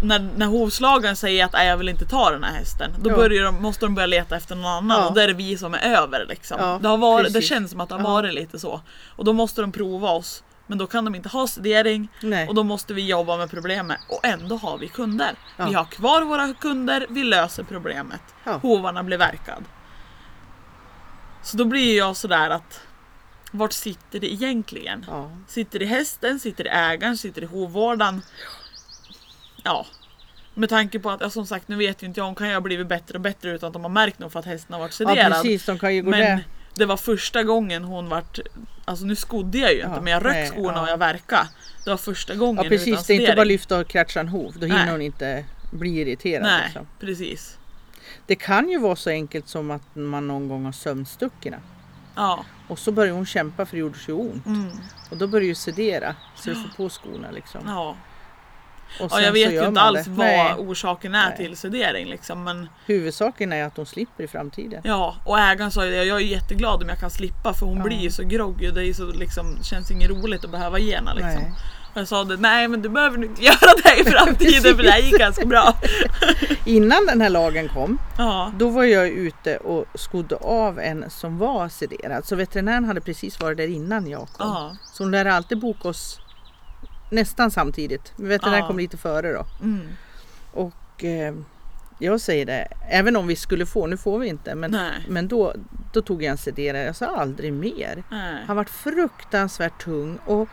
[0.03, 3.15] när, när hovslagaren säger att "Nej, jag vill inte ta den här hästen då Ja.
[3.15, 5.07] börjar de, måste de börja leta efter någon annan Ja.
[5.07, 6.25] och då är det vi som är över.
[6.29, 6.79] Liksom.
[6.81, 8.81] Det, har varit, det känns som att det har varit lite så.
[9.15, 10.43] Och då måste de prova oss.
[10.67, 12.47] Men då kan de inte ha sedering Nej.
[12.47, 15.35] och då måste vi jobba med problemet och ändå har vi kunder.
[15.57, 15.65] Ja.
[15.65, 18.21] Vi har kvar våra kunder, vi löser problemet.
[18.43, 18.57] Ja.
[18.57, 19.63] Hovarna blir verkad.
[21.43, 22.81] Så då blir jag sådär att
[23.51, 25.05] vart sitter det egentligen?
[25.07, 25.31] Ja.
[25.47, 28.21] Sitter det i hästen, sitter det i ägaren, sitter det i hovvårdaren?
[29.63, 29.85] Ja.
[30.53, 32.53] Med tanke på att, ja, som sagt nu vet ju inte jag, hon kan ju
[32.53, 34.79] ha blivit bättre och bättre utan att de har märkt något för att hästen har
[34.79, 35.31] varit ja, sederad.
[35.31, 35.65] precis.
[35.65, 36.43] De kan ju gå men där.
[36.75, 38.39] Det var första gången hon vart,
[38.85, 40.81] alltså nu skodde jag ju inte Ja, men jag nej, skorna ja.
[40.81, 41.47] och jag verka.
[41.83, 42.87] Det var första gången Ja, precis.
[42.87, 44.53] utan Det är inte bara lyfta och kratcha en hov.
[44.59, 44.91] Då hinner Nej.
[44.91, 46.43] hon inte bli irriterad.
[46.43, 46.87] Nej, Liksom.
[46.99, 47.57] precis.
[48.27, 51.57] Det kan ju vara så enkelt som att man någon gång har sömnstuckerna.
[52.15, 52.45] Ja.
[52.67, 54.45] Och så börjar hon kämpa för det gjorde så ont.
[54.45, 54.69] Mm.
[55.09, 57.61] Och då börjar ju sedera så du får på skorna liksom.
[57.67, 57.95] Ja.
[58.99, 60.11] Och ja, jag vet ju inte alls det.
[60.11, 60.53] vad Nej.
[60.57, 61.37] orsaken är Nej.
[61.37, 64.81] till sedering liksom men Huvudsaken är att de slipper i framtiden.
[64.83, 67.77] Ja, och ägaren sa ju det, jag är jätteglad om jag kan slippa för hon
[67.77, 67.83] Ja.
[67.83, 68.71] blir ju så groggy.
[68.71, 71.41] Det är så, liksom, känns inget roligt att behöva ge henne liksom.
[71.41, 71.53] Nej.
[71.93, 74.91] Och jag sa det, nej men du behöver inte göra det i framtiden för det
[74.91, 75.73] här gick ganska bra.
[76.65, 81.37] Innan den här lagen kom, Ja, då var jag ute och skodde av en som
[81.37, 82.25] var sederad.
[82.25, 84.47] Så veterinären hade precis varit där innan jag kom.
[84.47, 86.19] ja, Så hon lärde alltid boka oss
[87.11, 88.13] nästan samtidigt.
[88.15, 88.67] Men Veterinären Ja.
[88.67, 89.45] kom lite före då.
[89.61, 89.87] mm,
[90.53, 91.33] Och eh,
[91.99, 95.27] jag säger det, även om vi skulle få, nu får vi inte, men, nej, men
[95.27, 95.53] då,
[95.93, 96.83] då tog jag en sederare.
[96.83, 98.03] Jag sa aldrig mer.
[98.11, 98.43] nej.
[98.47, 100.17] Han var fruktansvärt tung.
[100.25, 100.47] Och,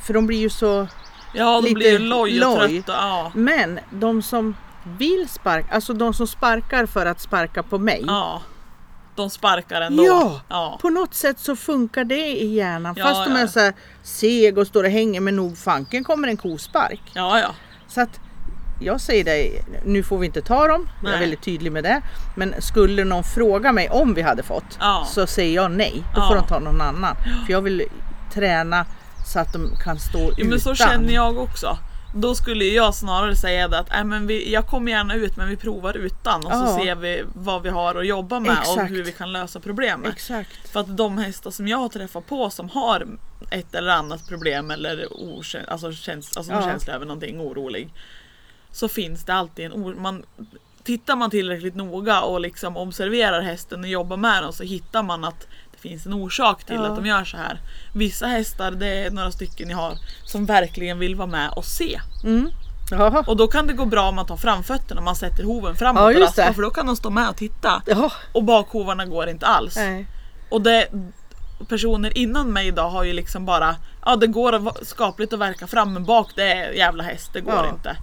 [0.00, 0.86] för de blir ju så...
[1.34, 2.68] Ja, de blir ju loj och loj.
[2.82, 2.92] trötta.
[2.92, 4.56] Ja, Men de som
[4.98, 8.04] vill sparka, alltså de som sparkar för att sparka på mig.
[8.06, 8.42] ja.
[9.20, 10.04] De sparkar ändå.
[10.06, 10.40] Ja.
[10.48, 10.78] ja.
[10.82, 12.94] På något sätt så funkar det i hjärnan.
[12.98, 13.38] Ja, Fast de ja.
[13.38, 17.00] är så här seg och står och hänger med nog fanken kommer en kospark.
[17.14, 17.48] Ja, ja.
[17.88, 18.20] Så att
[18.80, 20.88] jag säger dig, nu får vi inte ta dem.
[21.00, 21.20] Jag är Nej.
[21.20, 22.02] väldigt tydlig med det.
[22.36, 25.06] Men skulle någon fråga mig om vi hade fått Ja.
[25.08, 26.04] så säger jag nej.
[26.14, 27.16] Då får de ta någon annan.
[27.46, 27.82] För jag vill
[28.34, 28.86] träna
[29.32, 30.46] så att de kan stå ja utan.
[30.48, 31.78] men så känner jag också.
[32.14, 35.48] Då skulle jag snarare säga det att äh, men vi, jag kommer gärna ut men
[35.48, 36.78] vi provar utan och så Ja.
[36.84, 38.90] ser vi vad vi har att jobba med och Exakt.
[38.90, 40.12] hur vi kan lösa problemet.
[40.12, 40.68] Exakt.
[40.72, 43.06] För att de hästar som jag har träffat på som har
[43.50, 46.62] ett eller annat problem eller okä- alltså, käns- alltså Ja.
[46.62, 47.88] känsla över någonting orolig.
[48.72, 50.22] Så finns det alltid en or- man
[50.82, 55.24] Tittar man tillräckligt noga och liksom observerar hästen och jobbar med den så hittar man
[55.24, 55.46] att
[55.80, 56.86] finns en orsak till Ja.
[56.86, 57.60] att de gör så här.
[57.94, 62.00] Vissa hästar, det är några stycken jag har, som verkligen vill vara med och se.
[62.24, 62.50] Mm.
[62.90, 63.24] Ja.
[63.26, 66.06] Och då kan det gå bra om man tar framfötterna, man sätter hoven framåt Ja,
[66.06, 66.52] och raspar, det.
[66.54, 67.82] för då kan de stå med och titta.
[67.86, 68.12] Ja.
[68.32, 69.76] Och bakhovarna går inte alls.
[69.76, 70.06] Nej.
[70.50, 70.88] Och det,
[71.68, 75.92] personer innan mig idag har ju liksom bara, ja det går skapligt att verka fram
[75.92, 77.96] men bak det är jävla häst, det går inte.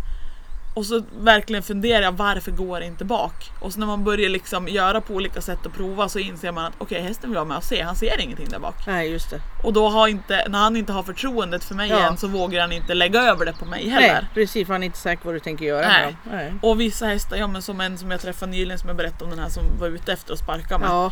[0.77, 3.51] Och så verkligen funderar jag varför går det inte bak?
[3.61, 6.65] Och så när man börjar liksom göra på olika sätt och prova så inser man
[6.65, 8.75] att okej hästen vill vara med och se, han ser ingenting där bak.
[8.87, 9.41] Nej, just det.
[9.63, 12.07] Och då har inte, när han inte har förtroendet för mig Ja.
[12.07, 14.13] än så vågar han inte lägga över det på mig heller.
[14.13, 14.67] Nej, precis.
[14.67, 16.05] Man är inte säker på vad du tänker göra Nej.
[16.05, 16.33] med.
[16.33, 16.53] Nej.
[16.61, 19.29] Och vissa hästar, ja men som en som jag träffade nyligen som jag berättade om
[19.29, 20.87] den här som var ute efter att sparka mig.
[20.89, 21.11] Ja.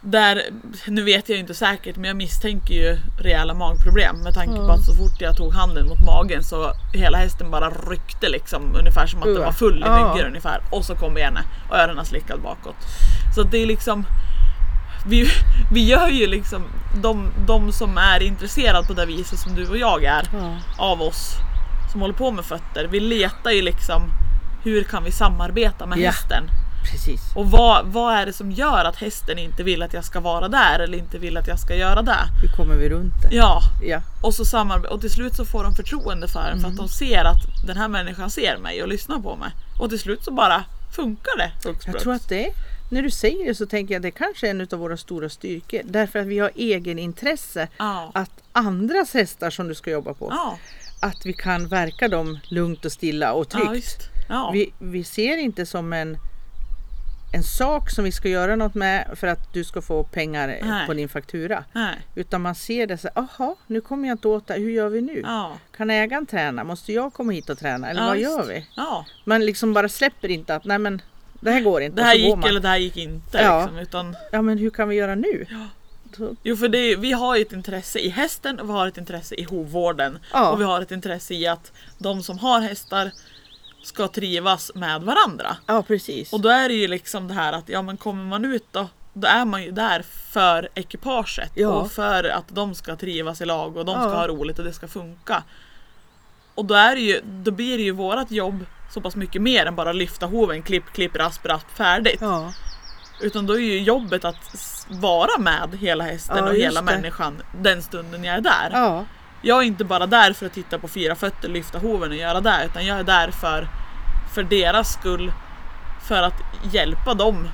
[0.00, 0.42] Där,
[0.86, 4.72] nu vet jag inte säkert men jag misstänker ju rejäla magproblem med tanke på Ja.
[4.74, 9.06] att så fort jag tog handen mot magen så hela hästen bara ryckte liksom ungefär
[9.06, 12.40] som att den var full i myggor ungefär och så kom benet och öronen slickad
[12.40, 12.76] bakåt.
[13.34, 14.04] Så det är liksom
[15.06, 15.28] vi,
[15.72, 16.62] vi gör ju liksom
[17.02, 20.56] de, de som är intresserade på det viset som du och jag är Ja.
[20.78, 21.34] av oss
[21.92, 22.88] som håller på med fötter.
[22.90, 24.02] Vi letar ju liksom
[24.64, 26.06] hur kan vi samarbeta med Ja.
[26.10, 26.44] hästen?
[26.90, 27.20] Precis.
[27.34, 30.48] Och vad, vad är det som gör att hästen inte vill att jag ska vara
[30.48, 32.18] där eller inte vill att jag ska göra det?
[32.42, 33.36] Hur kommer vi runt det?
[33.36, 34.00] Ja, Ja.
[34.22, 36.88] och, så samarbete, och till slut så får de förtroende för en för att de
[36.88, 39.50] ser att den här människan ser mig och lyssnar på mig.
[39.80, 40.64] Och till slut så bara
[40.96, 41.52] funkar det.
[41.86, 42.52] Jag tror att det är,
[42.90, 45.28] när du säger det så tänker jag att det kanske är en av våra stora
[45.28, 45.80] styrkor.
[45.84, 48.10] Därför att vi har egen intresse Ja.
[48.14, 50.58] att andras hästar som du ska jobba på, Ja,
[51.00, 54.08] att vi kan verka dem lugnt och stilla och tryggt.
[54.28, 54.50] Ja.
[54.52, 56.18] vi, vi ser inte som en,
[57.32, 60.86] en sak som vi ska göra något med för att du ska få pengar Nej.
[60.86, 61.64] på din faktura.
[61.72, 61.94] Nej.
[62.14, 65.00] Utan man ser det så aha, nu kommer jag inte åt det, hur gör vi
[65.00, 65.20] nu?
[65.26, 65.52] Ja.
[65.76, 66.64] Kan ägaren träna?
[66.64, 67.90] Måste jag komma hit och träna?
[67.90, 68.66] Eller Ja, vad gör vi?
[68.76, 69.06] Ja.
[69.24, 71.02] Man liksom bara släpper inte att, nej men
[71.40, 71.96] det här går inte.
[71.96, 72.48] Det här gick man.
[72.48, 73.38] eller det här gick inte.
[73.38, 73.60] Ja.
[73.62, 75.46] Liksom, utan, Ja men hur kan vi göra nu?
[76.16, 78.98] Så, jo för är- vi har ju ett intresse i hästen och vi har ett
[78.98, 80.18] intresse i hovvården.
[80.32, 80.50] Ja.
[80.50, 83.10] Och vi har ett intresse i att de som har hästar
[83.82, 85.56] ska trivas med varandra.
[85.66, 86.32] ja precis.
[86.32, 88.88] Och då är det ju liksom det här att ja men kommer man ut då
[89.12, 91.68] då är man ju där för ekipaget Ja.
[91.68, 94.16] och för att de ska trivas i lag och de ska Ja.
[94.16, 95.42] ha roligt och det ska funka.
[96.54, 99.66] Och då, är det ju, då blir det ju vårat jobb så pass mycket mer
[99.66, 102.18] än bara lyfta hoven, klipp, klipp, rasp, rasp, färdigt.
[102.20, 102.52] ja,
[103.20, 106.84] Utan då är ju jobbet att vara med hela hästen och hela det.
[106.94, 108.70] människan den stunden jag är där.
[109.42, 112.16] Ja, Jag är inte bara där för att titta på fyra fötter, lyfta hoven och
[112.16, 113.68] göra det utan jag är där för,
[114.34, 115.32] för deras skull.
[116.02, 116.34] För att
[116.72, 117.48] hjälpa dem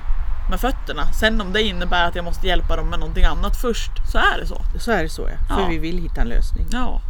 [0.49, 1.05] med fötterna.
[1.19, 4.39] Sen om det innebär att jag måste hjälpa dem med någonting annat först så är
[4.39, 4.61] det så.
[4.79, 5.55] så är det så ja.
[5.55, 5.67] För Ja.
[5.69, 6.65] vi vill hitta en lösning.
[6.71, 7.01] Ja.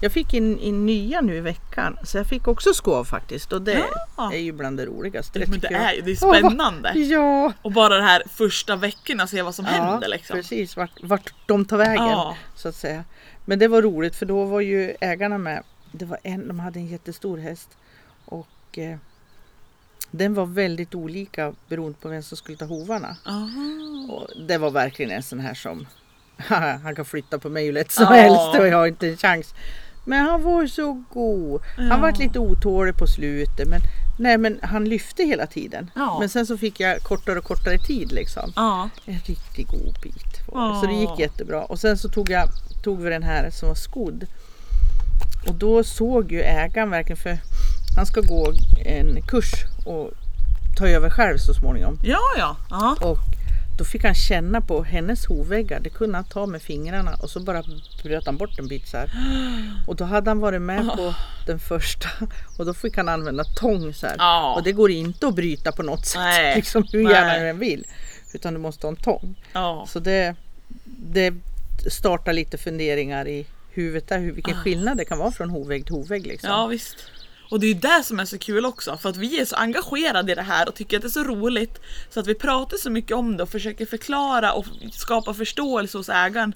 [0.00, 3.62] Jag fick in, in nya nu i veckan så jag fick också skov faktiskt och
[3.62, 3.84] det
[4.16, 4.32] Ja.
[4.32, 5.38] är ju bland det roligaste.
[5.38, 5.94] Men det tycker jag.
[5.94, 6.92] är det är spännande.
[6.98, 10.36] Ja, Och bara det här första veckorna se vad som ja händer liksom.
[10.36, 12.36] precis vart, vart de tar vägen Ja.
[12.54, 13.04] så att säga.
[13.44, 15.62] Men det var roligt för då var ju ägarna med.
[15.92, 17.68] Det var en, de hade en jättestor häst
[18.24, 18.96] och eh,
[20.10, 23.16] den var väldigt olika beroende på vem som skulle ta hovarna.
[24.48, 25.86] Det var verkligen en sån här som
[26.82, 28.10] han kan flytta på mig hur lätt som Ja.
[28.12, 29.54] helst och jag har inte en chans.
[30.08, 31.60] Men han var så god.
[31.76, 31.96] Han Ja.
[31.96, 33.80] var lite otålig på slutet men,
[34.18, 35.90] nej, men han lyfte hela tiden.
[35.94, 36.16] Ja.
[36.20, 38.52] Men sen så fick jag kortare och kortare tid liksom.
[38.56, 38.88] Ja.
[39.06, 40.40] En riktigt god bit.
[40.52, 41.64] Så det gick jättebra.
[41.64, 42.48] Och sen så tog, jag,
[42.84, 44.26] tog vi den här som var skodd.
[45.48, 47.38] Och då såg ju ägaren verkligen för
[47.96, 48.52] han ska gå
[48.84, 49.52] en kurs
[49.86, 50.10] och
[50.78, 51.98] ta över själv så småningom.
[52.02, 52.56] Ja, ja.
[52.70, 52.96] ja.
[53.00, 53.18] Och
[53.78, 55.80] då fick han känna på hennes hovväggar.
[55.80, 57.62] Det kunde han ta med fingrarna och så bara
[58.02, 59.10] bröt han bort en bit så här.
[59.86, 61.14] Och då hade han varit med på
[61.46, 62.08] den första
[62.58, 64.16] och då fick han använda tång så här.
[64.18, 64.54] Ja.
[64.54, 66.20] Och det går inte att bryta på något sätt.
[66.20, 66.56] Nej.
[66.56, 67.86] Liksom hur gärna du än vill.
[68.34, 69.44] Utan du måste ha en tång.
[69.52, 69.86] ja.
[69.88, 70.34] Så det,
[70.84, 71.34] det
[71.86, 74.18] startar lite funderingar i huvudet där.
[74.18, 76.26] Hur, vilken skillnad det kan vara från hovvägg till hovvägg.
[76.26, 76.50] Liksom.
[76.50, 76.96] Ja visst.
[77.50, 79.56] Och det är ju det som är så kul också för att vi är så
[79.56, 81.80] engagerade i det här och tycker att det är så roligt
[82.10, 86.08] så att vi pratar så mycket om det och försöker förklara och skapa förståelse hos
[86.08, 86.52] ägaren.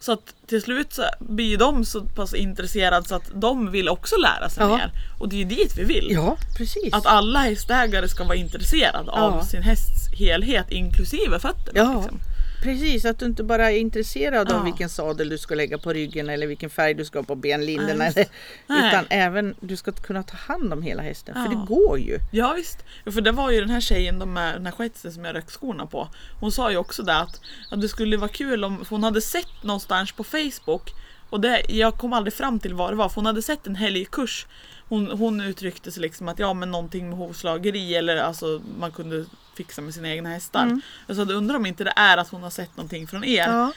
[0.00, 4.16] Så att till slut så blir de så pass intresserade så att de vill också
[4.16, 4.76] lära sig Ja.
[4.76, 4.90] mer.
[5.20, 6.08] Och det är ju dit vi vill.
[6.10, 6.94] ja precis.
[6.94, 9.44] Att alla hästägare ska vara intresserade av Ja.
[9.44, 11.72] sin hästs helhet inklusive fötterna.
[11.78, 11.94] Ja.
[12.00, 12.18] Liksom.
[12.62, 14.54] Precis, att du inte bara är intresserad Ja.
[14.56, 17.34] av vilken sadel du ska lägga på ryggen eller vilken färg du ska ha på
[17.34, 18.06] benlinderna.
[18.06, 18.26] Eller,
[18.68, 21.34] utan även du ska kunna ta hand om hela hästen.
[21.34, 21.48] För Ja.
[21.48, 22.18] det går ju.
[22.32, 25.24] Ja visst, för det var ju den här tjejen de med den här shetsen som
[25.24, 26.08] jag rök skorna på.
[26.40, 29.20] Hon sa ju också det att, att det skulle vara kul om, för hon hade
[29.20, 30.90] sett någonstans på Facebook
[31.30, 33.76] Och det, jag kom aldrig fram till vad det var för hon hade sett en
[33.76, 34.46] helgkurs.
[34.88, 39.24] Hon, hon uttryckte sig liksom att ja men någonting med hovslageri eller alltså man kunde
[39.56, 40.62] fixa med sina egna hästar.
[40.62, 40.80] Mm.
[41.06, 43.48] Jag sa undrar om inte det är att hon har sett någonting från er.
[43.48, 43.72] Ja.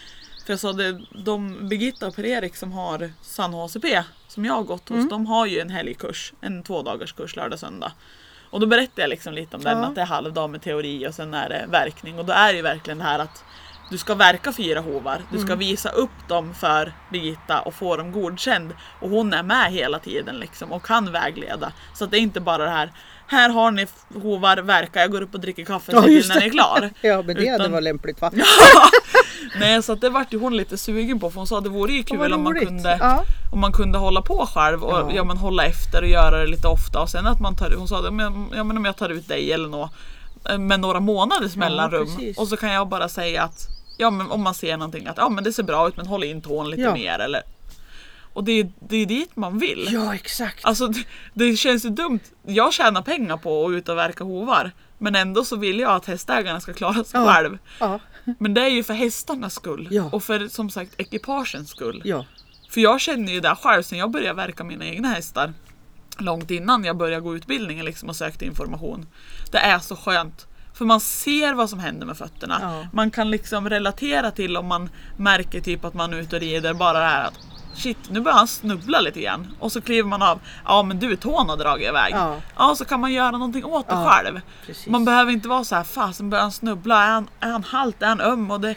[0.46, 4.64] För jag sa det, de Birgitta och Per-Erik som har San HCP som jag har
[4.64, 5.10] gått hos, Mm.
[5.10, 7.92] de har ju en helgkurs, en tvådagars kurs lördag söndag.
[8.50, 9.86] Och då berättade jag liksom lite om den, Ja.
[9.86, 12.20] att det är halvdag med teori och sen är det verkning.
[12.20, 13.44] Och då är det ju verkligen det här att
[13.89, 15.60] du ska verka fyra hovar, du ska Mm.
[15.60, 18.74] visa upp dem för Birgitta och få dem godkänd.
[19.02, 21.71] Och hon är med hela tiden liksom och kan vägleda.
[21.93, 22.91] Så att det är inte bara det här,
[23.28, 23.88] här har ni
[24.21, 26.89] hovar, verka, jag går upp och dricker kaffe Ja, just när ni är klar.
[27.02, 28.32] ja, men det hade Utan- varit lämpligt va?
[29.60, 31.93] Nej så att det vart ju hon lite sugen på för hon sa det vore
[31.93, 33.24] ju kul om man, kunde, Ja.
[33.52, 35.12] om man kunde hålla på själv och Ja.
[35.15, 35.24] ja.
[35.24, 38.02] men hålla efter och göra det lite ofta och sen att man tar hon sa
[38.02, 39.91] det, men, ja, men om jag tar ut dig eller något
[40.60, 42.38] med några månaders mellanrum precis.
[42.38, 45.29] och så kan jag bara säga att ja men om man ser någonting att ja
[45.29, 46.93] men det ser bra ut men håll in tån lite Ja.
[46.93, 47.41] mer eller
[48.34, 49.89] och det är, det är dit man vill.
[49.91, 50.65] ja, exakt.
[50.65, 51.03] Alltså det,
[51.34, 52.19] det känns ju dumt.
[52.45, 54.71] Jag tjänar pengar på att ut och verka hovar.
[54.97, 57.34] Men ändå så vill jag att hästägarna ska klara sig Ja.
[57.34, 57.58] själv.
[57.79, 57.99] Ja,
[58.39, 59.88] Men det är ju för hästarnas skull.
[59.91, 60.10] Ja.
[60.12, 62.01] Och för som sagt ekipagens skull.
[62.05, 62.25] ja.
[62.69, 65.53] För jag känner ju det själv sen jag började verka mina egna hästar.
[66.17, 69.05] Långt innan jag började gå utbildningen liksom och sökte information.
[69.51, 70.47] Det är så skönt.
[70.78, 72.58] För man ser vad som händer med fötterna.
[72.62, 72.88] Ja.
[72.94, 76.74] Man kan liksom relatera till om man märker typ att man är ute och rider
[76.74, 77.34] bara det här att
[77.76, 79.48] Shit, nu börjar han snubbla lite grann.
[79.60, 80.40] Och så kliver man av.
[80.66, 82.14] Ja men du, tån har dragit iväg.
[82.14, 82.36] Ja.
[82.58, 84.42] Ja, så kan man göra någonting åt det Ja, själv.
[84.66, 84.88] precis.
[84.88, 87.04] Man behöver inte vara så här, fasen börjar han snubbla?
[87.04, 88.02] Är han, är han halt?
[88.02, 88.52] Är han öm?
[88.52, 88.76] Och det,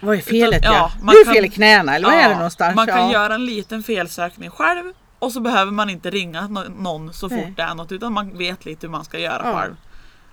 [0.00, 0.90] Vad är felet Utan- ja?
[1.06, 2.76] ja, är kan- fel i knäna eller vad är det någonstans?
[2.76, 3.12] Man kan ja.
[3.12, 7.38] göra en liten felsökning själv och så behöver man inte ringa nå- någon så fort
[7.38, 7.52] Nej.
[7.56, 9.76] det är något utan man vet lite hur man ska göra själv.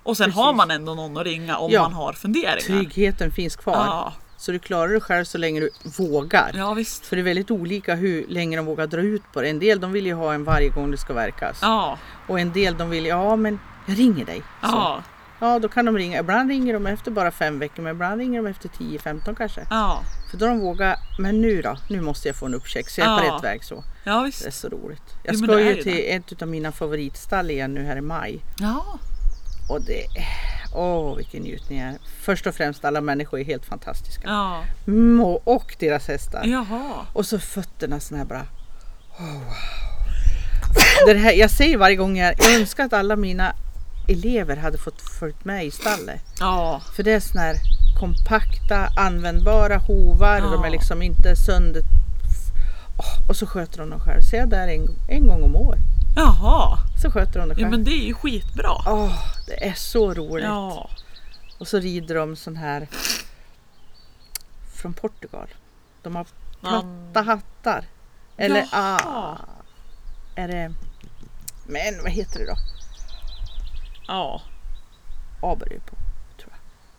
[0.03, 0.41] Och sen Precis.
[0.41, 1.81] har man ändå någon att ringa om Ja.
[1.81, 2.57] man har funderingar.
[2.59, 3.73] Tryggheten finns kvar.
[3.75, 6.51] Ja, Så du klarar dig själv så länge du vågar.
[6.55, 7.05] ja visst.
[7.05, 9.49] För det är väldigt olika hur länge de vågar dra ut på det.
[9.49, 11.59] En del de vill ju ha en varje gång det ska verkas.
[11.61, 14.37] Ja, Och en del de vill, ja men jag ringer dig.
[14.61, 14.67] Så.
[14.67, 15.03] ja,
[15.41, 16.19] Ja då kan de ringa.
[16.19, 19.61] Ibland ringer de efter bara fem veckor men ibland ringer de efter 10-15 kanske.
[19.69, 21.75] ja, För då de vågar, men nu då?
[21.89, 23.35] Nu måste jag få en uppcheck så jag är på Ja.
[23.35, 23.83] rätt väg så.
[24.03, 24.53] ja Det är visst.
[24.53, 25.03] så roligt.
[25.23, 28.39] Jag Jo, ska det ju till ett av mina favoritstall igen nu här i maj.
[28.59, 28.99] Ja,
[29.69, 30.05] Och det,
[30.73, 31.79] åh vilken njutning.
[31.79, 31.97] är.
[32.21, 34.21] Först och främst alla människor är helt fantastiska.
[34.25, 36.43] ja, Mm, och, och deras hästar.
[36.45, 37.05] jaha.
[37.13, 38.45] Och så fötterna såna här bara.
[39.19, 39.43] Oh, wow.
[41.05, 43.53] det här, jag säger varje gång jag, jag önskar att alla mina
[44.07, 46.21] elever hade fått följt med i stallet.
[46.39, 47.55] Ja, För det är såna här
[47.99, 50.37] kompakta, användbara hovar.
[50.37, 50.45] Ja.
[50.51, 51.81] De är liksom inte sönder...
[52.97, 54.21] Åh, och så sköter de dem själv.
[54.21, 55.77] Så jag är där en, en gång om år.
[56.19, 56.77] Jaha.
[57.01, 57.69] Så sköter de det Ja själv.
[57.71, 58.71] men det är ju skitbra.
[58.85, 59.13] Åh,
[59.47, 60.45] det är så roligt.
[60.45, 60.89] Ja,
[61.57, 62.87] Och så rider de sån här
[64.75, 65.47] från Portugal.
[66.03, 66.25] De har
[66.61, 67.85] platta hattar.
[68.37, 68.99] Eller Jaha.
[69.05, 69.37] ah,
[70.35, 70.73] är det...
[71.67, 72.55] Men vad heter det då?
[74.07, 74.41] ja.
[75.41, 75.95] A börjar ju på.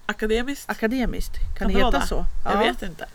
[0.07, 0.71] Akademiskt?
[0.71, 1.35] Akademiskt.
[1.39, 2.27] Kan, Kan det det heta så?
[2.45, 2.59] Jag Ja.
[2.59, 3.07] vet inte.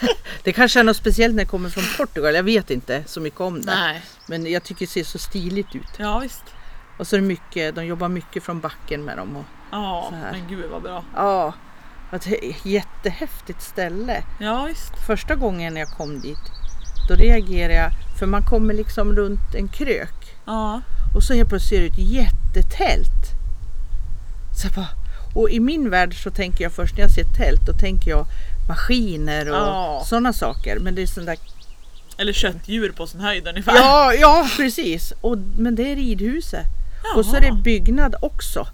[0.42, 2.34] Det kanske är något speciellt när det kommer från Portugal.
[2.34, 3.74] Jag vet inte så mycket om det.
[3.74, 4.02] Nej.
[4.26, 5.88] Men jag tycker det ser så stiligt ut.
[5.96, 6.42] Ja visst.
[6.98, 9.36] Och så är det mycket, de jobbar mycket från backen med dem.
[9.36, 10.32] Och, Ja, Så här.
[10.32, 11.04] men gud vad bra.
[11.16, 11.54] ja,
[12.12, 12.26] ett
[12.66, 14.22] jättehäftigt ställe.
[14.40, 14.92] Ja visst.
[15.06, 16.38] Första gången jag kom dit,
[17.08, 17.90] då reagerade jag.
[18.18, 20.36] För man kommer liksom runt en krök.
[20.44, 20.80] Ja.
[21.14, 23.32] Och så helt plötsligt ser det ut jättetält.
[24.60, 24.88] Så jag bara,
[25.34, 28.26] och i min värld så tänker jag först när jag ser tält, då tänker jag
[28.68, 30.02] maskiner och Ja.
[30.06, 30.78] sådana saker.
[30.78, 31.38] Men det är sån där
[32.18, 33.74] Eller köttdjur på sin höjd ungefär.
[33.76, 35.12] Ja, ja precis.
[35.20, 36.66] Och, men det är ridhuset.
[37.16, 38.66] Och så är det byggnad också.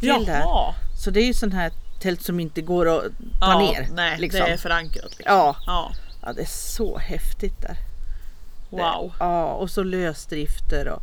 [0.00, 0.38] Till det.
[0.44, 0.74] Jaha.
[1.04, 3.02] Så det är ju sån här tält som inte går att
[3.40, 3.88] ta Ja, ner.
[3.92, 4.40] nej, liksom.
[4.40, 5.04] det är förankrat.
[5.18, 5.24] Liksom.
[5.36, 5.56] ja.
[5.66, 5.92] Ja.
[6.22, 7.76] ja, det är så häftigt där.
[8.70, 9.12] Det- Wow.
[9.18, 11.02] Ja, och så lösdrifter och,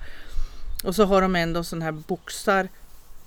[0.84, 2.68] och så har de ändå sån här boxar.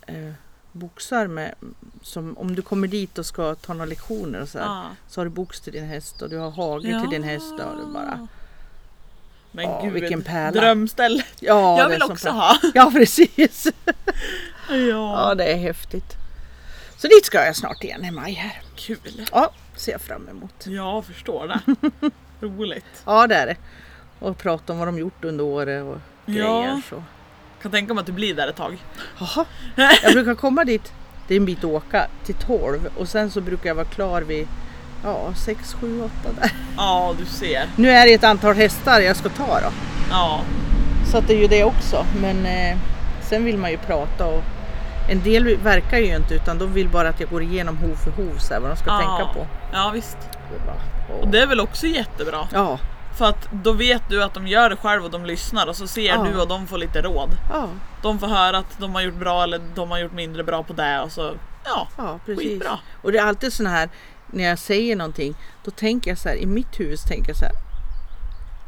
[0.06, 0.32] Eh,
[0.72, 1.54] boxar med,
[2.02, 4.84] som om du kommer dit och ska ta några lektioner och så här, Ja.
[5.08, 7.76] så har du box till din häst och du har hage till din häst och
[7.86, 8.28] du bara
[9.52, 10.60] Men Ja, gud, vilken pärla.
[10.60, 11.22] drömställe.
[11.40, 12.56] Ja, jag vill också ha.
[12.74, 13.66] Ja precis.
[14.68, 14.74] Ja.
[15.28, 16.12] Ja det är häftigt.
[16.96, 18.62] Så dit ska jag snart igen i maj här.
[18.76, 19.26] Kul.
[19.32, 20.66] Ja, ser jag fram emot.
[20.66, 22.10] Jag förstår det.
[22.46, 23.02] Roligt.
[23.06, 23.56] Ja det är det.
[24.18, 26.32] Och prata om vad de gjort under året och Ja.
[26.34, 26.82] grejer.
[26.90, 27.02] Så.
[27.62, 28.78] Kan tänka mig att du blir där ett tag.
[29.18, 29.44] Jaha.
[30.02, 30.92] Jag brukar komma dit,
[31.28, 34.22] det är en bit att åka, till 12 och sen så brukar jag vara klar
[34.22, 34.48] vid
[35.04, 36.52] ja, 6, 7, 8 där.
[36.76, 37.66] Ja, du ser.
[37.76, 39.72] Nu är det ett antal hästar jag ska ta då.
[40.10, 40.40] Ja.
[41.10, 42.06] Så att det är ju det också.
[42.20, 42.78] Men eh,
[43.22, 44.42] sen vill man ju prata och
[45.10, 48.10] en del verkar ju inte utan de vill bara att jag går igenom hov för
[48.10, 48.98] hov så här, vad de ska ja.
[48.98, 49.46] tänka på.
[49.72, 50.18] Ja, visst.
[50.20, 51.20] Det bara.
[51.20, 52.48] Och det är väl också jättebra.
[52.52, 52.78] Ja,
[53.18, 55.86] För att då vet du att de gör det själv och de lyssnar och så
[55.86, 56.22] ser Ja.
[56.32, 57.28] du och de får lite råd.
[57.52, 57.68] Ja,
[58.02, 60.72] De får höra att de har gjort bra eller de har gjort mindre bra på
[60.72, 62.48] det och så ja, ja precis.
[62.48, 62.78] skitbra.
[63.02, 63.88] Och det är alltid sån här,
[64.26, 67.36] när jag säger någonting, då tänker jag så här, i mitt huvud så tänker jag
[67.36, 67.54] så här.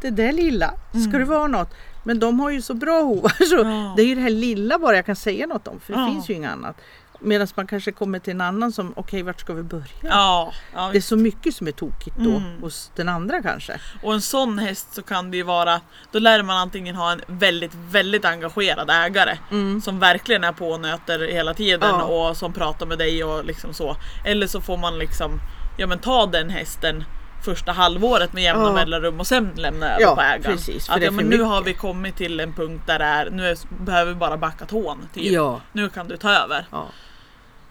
[0.00, 0.74] Det där lilla,
[1.08, 1.74] ska det vara något?
[2.04, 3.72] Men de har ju så bra hovar så Mm.
[3.84, 3.92] Ja.
[3.96, 6.30] det är ju det här lilla bara jag kan säga något om, för det finns
[6.30, 6.76] ju inget annat.
[7.22, 9.84] Medan man kanske kommer till en annan som, okej vart ska vi börja?
[10.02, 12.60] Ja, ja Det är så mycket som är tokigt då Mm.
[12.62, 13.80] hos den andra kanske.
[14.02, 15.80] och en sån häst så kan det ju vara,
[16.12, 19.38] då lär man antingen ha en väldigt, väldigt engagerad ägare
[19.82, 22.02] som verkligen är på och nöter hela tiden Ja.
[22.02, 23.96] och som pratar med dig och liksom så.
[24.24, 25.40] Eller så får man liksom,
[25.78, 27.04] ja men ta den hästen
[27.44, 28.72] första halvåret med jämna Ja.
[28.72, 30.42] mellanrum och sen lämna över Ja, på ägaren.
[30.42, 31.46] precis, att, ja, men nu mycket.
[31.46, 34.64] har vi kommit till en punkt där det är, nu är, behöver vi bara backa
[34.66, 35.08] tån.
[35.14, 35.32] Typ.
[35.32, 35.60] Ja.
[35.72, 36.66] Nu kan du ta över.
[36.70, 36.86] Ja,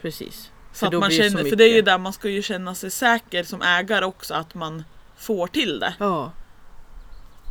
[0.01, 0.51] precis.
[0.73, 2.91] Så att då man känner, för det är ju där man ska ju känna sig
[2.91, 4.83] säker som ägare också att man
[5.17, 5.93] får till det.
[5.99, 6.31] Ja.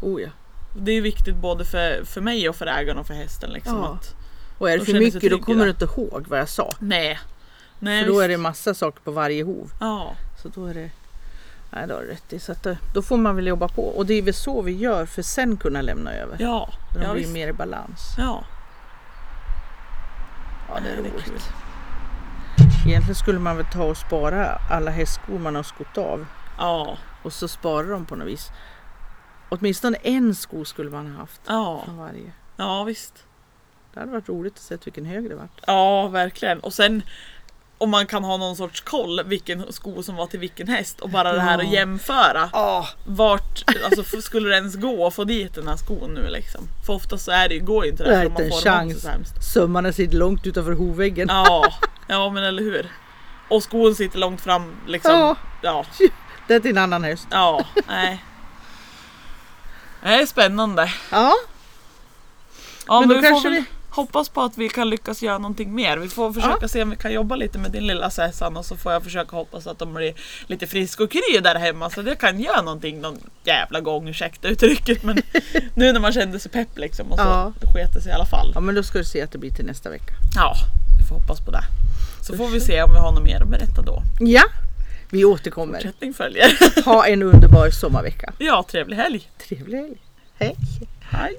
[0.02, 0.28] Oh ja.
[0.76, 3.50] Det är viktigt både för, för mig och för ägaren och för hästen.
[3.50, 3.98] Liksom, Ja.
[4.00, 4.14] att,
[4.58, 6.72] Och är det för mycket då kommer du inte ihåg vad jag sa.
[6.78, 7.18] nej.
[7.78, 9.70] nej För då är det massa saker på varje hov.
[9.80, 10.90] Ja, Så då är det...
[11.70, 12.38] Nej, det har du rätt i.
[12.38, 13.82] Så att, eh, då får man väl jobba på.
[13.82, 16.36] Och det är väl så vi gör för sen kunna lämna över.
[16.40, 17.32] ja, Då ja, blir visst.
[17.32, 18.00] mer i balans.
[18.18, 18.44] ja.
[20.68, 21.40] Ja, det är Nej, det är kul.
[22.88, 26.26] Egentligen skulle man väl ta och spara alla hästskor man har skott av.
[26.58, 28.50] Ja, Och så spara dem på något vis.
[29.48, 32.32] Åtminstone en sko skulle man ha haft ja, från varje.
[32.56, 33.14] ja visst.
[33.94, 35.48] Det hade varit roligt att se vilken hög det var.
[35.66, 36.60] Ja, verkligen.
[36.60, 37.02] Och sen
[37.78, 41.10] om man kan ha någon sorts koll vilken sko som var till vilken häst och
[41.10, 42.50] bara det här att jämföra.
[42.52, 46.60] Ja, Vart, alltså skulle det ens gå att få dit den här skon nu liksom?
[46.86, 49.06] För ofta så är det, går ju inte det Det är inte en chans.
[49.52, 51.28] sömmarna sitter långt utanför hovväggen.
[51.30, 51.64] Ja,
[52.08, 52.90] ja men eller hur.
[53.48, 55.12] Och skon sitter långt fram liksom.
[55.12, 55.36] Ja.
[55.62, 55.84] Ja,
[56.46, 57.26] Det är till en annan häst.
[57.30, 58.24] ja, nej.
[60.02, 60.92] Det är spännande.
[61.10, 61.32] Ja,
[62.86, 65.22] Ja, Men men, då vi får kanske väl vi- hoppas på att vi kan lyckas
[65.22, 65.96] göra någonting mer.
[65.96, 68.76] Vi får försöka se om vi kan jobba lite med din lilla Sessan och så
[68.76, 70.14] får jag försöka hoppas att de blir
[70.46, 74.08] lite friska och kry där hemma så att jag kan göra någonting någon jävla gång,
[74.08, 75.22] ursäkta uttrycket men
[75.74, 77.52] nu när man kände sig pepp liksom och så Ja.
[77.74, 78.52] sket det sig i alla fall.
[78.54, 80.12] ja men då ska du se att det blir till nästa vecka.
[80.36, 80.54] Ja,
[81.08, 81.64] får hoppas på det.
[82.22, 84.02] Så får vi se om vi har något mer att berätta då.
[84.20, 84.42] Ja,
[85.10, 85.74] vi återkommer.
[85.74, 86.84] Fortsättning följer.
[86.84, 88.32] Ha en underbar sommarvecka.
[88.38, 89.30] Ja, trevlig helg.
[89.48, 89.96] Trevlig helg.
[90.38, 90.56] Hej.
[91.00, 91.36] Hej.